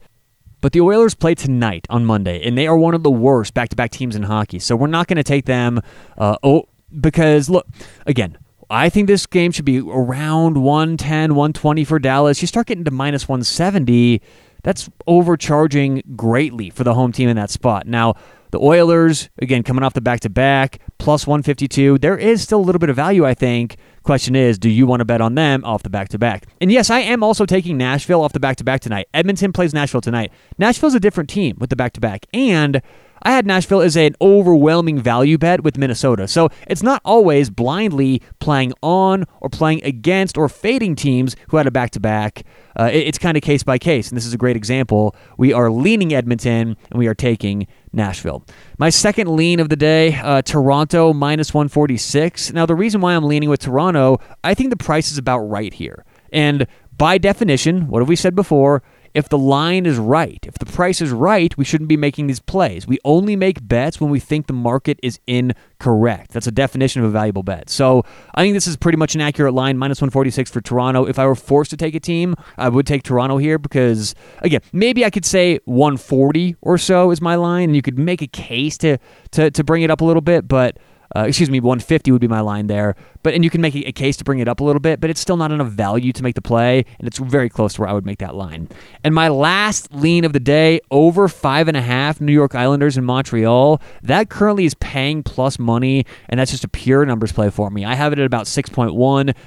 But 0.62 0.72
the 0.72 0.82
Oilers 0.82 1.16
play 1.16 1.34
tonight 1.34 1.88
on 1.90 2.06
Monday, 2.06 2.48
and 2.48 2.56
they 2.56 2.68
are 2.68 2.78
one 2.78 2.94
of 2.94 3.02
the 3.02 3.10
worst 3.10 3.56
back 3.56 3.70
to 3.70 3.76
back 3.76 3.90
teams 3.90 4.16
in 4.16 4.22
hockey. 4.22 4.60
So, 4.60 4.76
we're 4.76 4.86
not 4.86 5.08
going 5.08 5.18
to 5.18 5.24
take 5.24 5.46
them. 5.46 5.82
Uh, 6.16 6.38
oh, 6.44 6.70
because 7.02 7.50
look, 7.50 7.66
again, 8.06 8.38
I 8.70 8.90
think 8.90 9.08
this 9.08 9.26
game 9.26 9.52
should 9.52 9.66
be 9.66 9.80
around 9.80 10.62
110, 10.62 11.36
120 11.36 11.84
for 11.84 12.00
Dallas. 12.00 12.42
You 12.42 12.48
start 12.48 12.68
getting 12.68 12.84
to 12.84 12.92
minus 12.92 13.28
170, 13.28 14.22
that's 14.64 14.90
overcharging 15.06 16.02
greatly 16.16 16.72
for 16.72 16.84
the 16.84 16.96
home 16.96 17.12
team 17.12 17.30
in 17.30 17.36
that 17.36 17.52
spot. 17.52 17.86
Now, 17.86 18.16
the 18.52 18.60
Oilers, 18.60 19.30
again, 19.40 19.64
coming 19.64 19.84
off 19.84 19.94
the 19.94 20.02
back 20.02 20.22
to 20.22 20.30
back, 20.30 20.80
plus 20.98 21.28
152. 21.28 21.98
There 21.98 22.18
is 22.18 22.42
still 22.42 22.60
a 22.60 22.62
little 22.62 22.80
bit 22.80 22.90
of 22.90 22.96
value, 22.96 23.26
I 23.26 23.34
think. 23.34 23.78
Question 24.04 24.36
is, 24.36 24.58
do 24.58 24.70
you 24.70 24.88
want 24.88 25.02
to 25.02 25.06
bet 25.06 25.20
on 25.20 25.36
them 25.36 25.64
off 25.66 25.84
the 25.84 25.90
back 25.90 26.10
to 26.10 26.18
back? 26.18 26.46
And 26.62 26.72
yes, 26.72 26.90
I 26.90 27.00
am 27.02 27.22
also 27.22 27.46
taking 27.46 27.78
Nashville 27.78 28.22
off 28.22 28.34
the 28.34 28.40
back 28.40 28.56
to 28.58 28.64
back 28.64 28.82
tonight. 28.82 29.08
Edmonton 29.14 29.52
plays 29.52 29.74
Nashville 29.74 30.02
tonight. 30.02 30.32
Nashville's 30.58 30.96
a 30.96 31.00
different 31.00 31.30
team 31.30 31.58
with 31.60 31.70
the 31.70 31.76
back 31.76 31.94
to 31.94 32.00
back. 32.00 32.26
And 32.34 32.82
I 33.26 33.32
had 33.32 33.48
Nashville 33.48 33.82
as 33.82 33.98
an 33.98 34.16
overwhelming 34.22 35.00
value 35.00 35.40
bet 35.40 35.64
with 35.64 35.80
Minnesota. 35.80 36.28
So 36.28 36.50
it's 36.68 36.84
not 36.84 37.02
always 37.04 37.50
blindly 37.50 38.22
playing 38.40 38.74
on 38.84 39.26
or 39.42 39.50
playing 39.50 39.84
against 39.84 40.38
or 40.38 40.48
fading 40.48 40.96
teams 40.96 41.36
who 41.50 41.58
had 41.58 41.66
a 41.66 41.72
back 41.72 41.90
to 41.92 42.00
back. 42.00 42.44
It's 42.78 43.18
kind 43.18 43.36
of 43.36 43.42
case 43.42 43.64
by 43.64 43.80
case. 43.80 44.10
And 44.10 44.16
this 44.16 44.28
is 44.28 44.34
a 44.34 44.38
great 44.38 44.56
example. 44.56 45.16
We 45.40 45.54
are 45.54 45.72
leaning 45.72 46.14
Edmonton 46.14 46.78
and 46.92 47.00
we 47.00 47.08
are 47.08 47.16
taking 47.16 47.66
Nashville. 47.92 48.46
My 48.78 48.92
second 48.92 49.36
lean 49.36 49.60
of 49.60 49.70
the 49.70 49.76
day, 49.76 50.16
uh, 50.18 50.44
Toronto 50.44 51.12
minus 51.12 51.52
146. 51.52 52.54
Now, 52.54 52.68
the 52.68 52.76
reason 52.76 53.02
why 53.02 53.16
I'm 53.16 53.24
leaning 53.24 53.50
with 53.50 53.62
Toronto, 53.62 54.20
I 54.44 54.54
think 54.54 54.70
the 54.70 54.78
price 54.78 55.12
is 55.12 55.18
about 55.18 55.40
right 55.40 55.74
here. 55.74 56.06
And 56.32 56.68
by 56.96 57.18
definition, 57.18 57.88
what 57.88 58.02
have 58.02 58.10
we 58.10 58.16
said 58.16 58.36
before? 58.36 58.84
If 59.16 59.30
the 59.30 59.38
line 59.38 59.86
is 59.86 59.98
right, 59.98 60.40
if 60.46 60.56
the 60.56 60.66
price 60.66 61.00
is 61.00 61.12
right, 61.12 61.58
we 61.58 61.64
shouldn't 61.64 61.88
be 61.88 61.96
making 61.96 62.28
these 62.28 62.42
plays. 62.42 62.86
We 62.86 63.00
only 63.06 63.38
make 63.38 63.66
bets 63.66 64.02
when 64.02 64.10
we 64.10 64.20
think 64.20 64.48
the 64.48 64.54
market 64.54 65.00
is 65.02 65.22
incorrect. 65.26 66.34
That's 66.34 66.48
a 66.48 66.52
definition 66.52 67.02
of 67.02 67.08
a 67.08 67.12
valuable 67.12 67.42
bet. 67.42 67.70
So 67.70 68.04
I 68.36 68.44
think 68.44 68.56
this 68.56 68.68
is 68.68 68.76
pretty 68.76 68.98
much 68.98 69.16
an 69.16 69.22
accurate 69.22 69.54
line, 69.54 69.78
minus 69.78 70.02
146 70.02 70.52
for 70.52 70.60
Toronto. 70.60 71.06
If 71.06 71.18
I 71.18 71.26
were 71.26 71.36
forced 71.36 71.72
to 71.72 71.78
take 71.78 71.96
a 71.96 72.00
team, 72.00 72.36
I 72.58 72.68
would 72.68 72.86
take 72.86 73.04
Toronto 73.04 73.38
here 73.38 73.58
because, 73.58 74.16
again, 74.40 74.60
maybe 74.74 75.06
I 75.06 75.10
could 75.10 75.26
say 75.26 75.60
140 75.64 76.58
or 76.62 76.78
so 76.78 77.12
is 77.12 77.22
my 77.22 77.36
line, 77.36 77.70
and 77.70 77.76
you 77.76 77.82
could 77.82 77.98
make 77.98 78.22
a 78.22 78.28
case 78.28 78.78
to, 78.80 78.98
to, 79.32 79.50
to 79.50 79.64
bring 79.64 79.84
it 79.84 79.90
up 79.90 80.02
a 80.02 80.06
little 80.06 80.22
bit, 80.22 80.48
but. 80.48 80.78
Uh, 81.16 81.26
excuse 81.28 81.50
me, 81.50 81.60
150 81.60 82.12
would 82.12 82.22
be 82.22 82.28
my 82.28 82.40
line 82.40 82.68
there. 82.68 82.96
But 83.24 83.34
and 83.34 83.44
you 83.44 83.50
can 83.50 83.62
make 83.62 83.76
a, 83.76 83.92
case 83.92 84.18
to 84.18 84.24
bring 84.24 84.40
it 84.40 84.48
up 84.48 84.60
a 84.60 84.64
little 84.64 84.80
bit, 84.80 85.00
but 85.00 85.10
it's 85.10 85.20
still 85.20 85.38
not 85.38 85.52
enough 85.52 85.70
value 85.70 86.12
to 86.14 86.24
make 86.24 86.36
the 86.36 86.42
play, 86.42 86.86
and 87.00 87.08
it's 87.08 87.18
very 87.18 87.50
close 87.50 87.74
to 87.76 87.82
where 87.82 87.90
I 87.90 87.94
would 87.94 88.06
make 88.06 88.20
that 88.20 88.36
line. 88.36 88.70
And 89.04 89.16
my 89.16 89.30
last 89.30 89.94
lean 89.94 90.26
of 90.26 90.34
the 90.34 90.40
day, 90.40 90.80
over 90.92 91.28
five 91.28 91.68
and 91.68 91.78
a 91.78 91.82
half 91.82 92.22
New 92.22 92.34
York 92.34 92.56
Islanders 92.56 92.98
in 92.98 93.04
Montreal. 93.04 93.82
That 94.02 94.30
currently 94.30 94.66
is 94.66 94.74
paying 94.76 95.24
plus 95.24 95.58
money, 95.58 96.06
and 96.30 96.40
that's 96.40 96.52
just 96.52 96.64
a 96.64 96.68
pure 96.68 97.06
numbers 97.06 97.32
play 97.32 97.50
for 97.50 97.70
me. 97.70 97.86
I 97.86 97.96
have 97.96 98.14
it 98.14 98.20
at 98.20 98.26
about 98.26 98.46
6.1, 98.46 98.94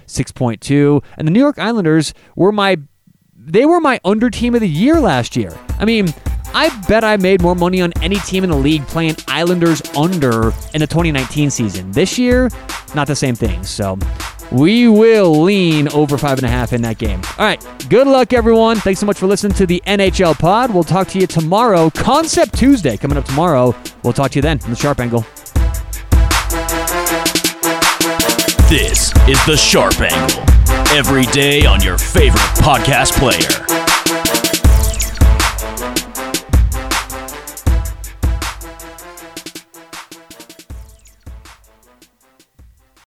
6.2, 0.06 1.04
and 1.16 1.28
the 1.28 1.32
New 1.32 1.40
York 1.40 1.58
Islanders 1.58 2.14
were 2.36 2.52
my 2.52 2.78
they 3.40 3.64
were 3.64 3.80
my 3.80 3.98
under 4.04 4.28
team 4.28 4.54
of 4.54 4.60
the 4.60 4.68
year 4.68 5.00
last 5.00 5.34
year. 5.34 5.58
I 5.78 5.84
mean, 5.86 6.12
I 6.54 6.70
bet 6.88 7.04
I 7.04 7.16
made 7.16 7.42
more 7.42 7.54
money 7.54 7.80
on 7.80 7.92
any 8.02 8.16
team 8.16 8.44
in 8.44 8.50
the 8.50 8.56
league 8.56 8.86
playing 8.86 9.16
Islanders 9.28 9.82
under 9.96 10.52
in 10.74 10.80
the 10.80 10.86
2019 10.86 11.50
season. 11.50 11.90
This 11.92 12.18
year, 12.18 12.50
not 12.94 13.06
the 13.06 13.16
same 13.16 13.34
thing. 13.34 13.62
So 13.64 13.98
we 14.50 14.88
will 14.88 15.42
lean 15.42 15.88
over 15.92 16.16
five 16.16 16.38
and 16.38 16.46
a 16.46 16.50
half 16.50 16.72
in 16.72 16.82
that 16.82 16.98
game. 16.98 17.20
All 17.38 17.44
right. 17.44 17.64
Good 17.88 18.06
luck, 18.06 18.32
everyone. 18.32 18.78
Thanks 18.78 19.00
so 19.00 19.06
much 19.06 19.18
for 19.18 19.26
listening 19.26 19.54
to 19.54 19.66
the 19.66 19.82
NHL 19.86 20.38
pod. 20.38 20.72
We'll 20.72 20.84
talk 20.84 21.08
to 21.08 21.18
you 21.18 21.26
tomorrow. 21.26 21.90
Concept 21.90 22.56
Tuesday 22.58 22.96
coming 22.96 23.18
up 23.18 23.24
tomorrow. 23.24 23.74
We'll 24.02 24.12
talk 24.12 24.30
to 24.32 24.38
you 24.38 24.42
then 24.42 24.58
from 24.58 24.70
the 24.70 24.76
Sharp 24.76 25.00
Angle. 25.00 25.24
This 28.68 29.12
is 29.26 29.44
the 29.46 29.56
Sharp 29.56 30.00
Angle. 30.00 30.44
Every 30.96 31.24
day 31.26 31.64
on 31.64 31.82
your 31.82 31.98
favorite 31.98 32.40
podcast 32.56 33.12
player. 33.18 33.67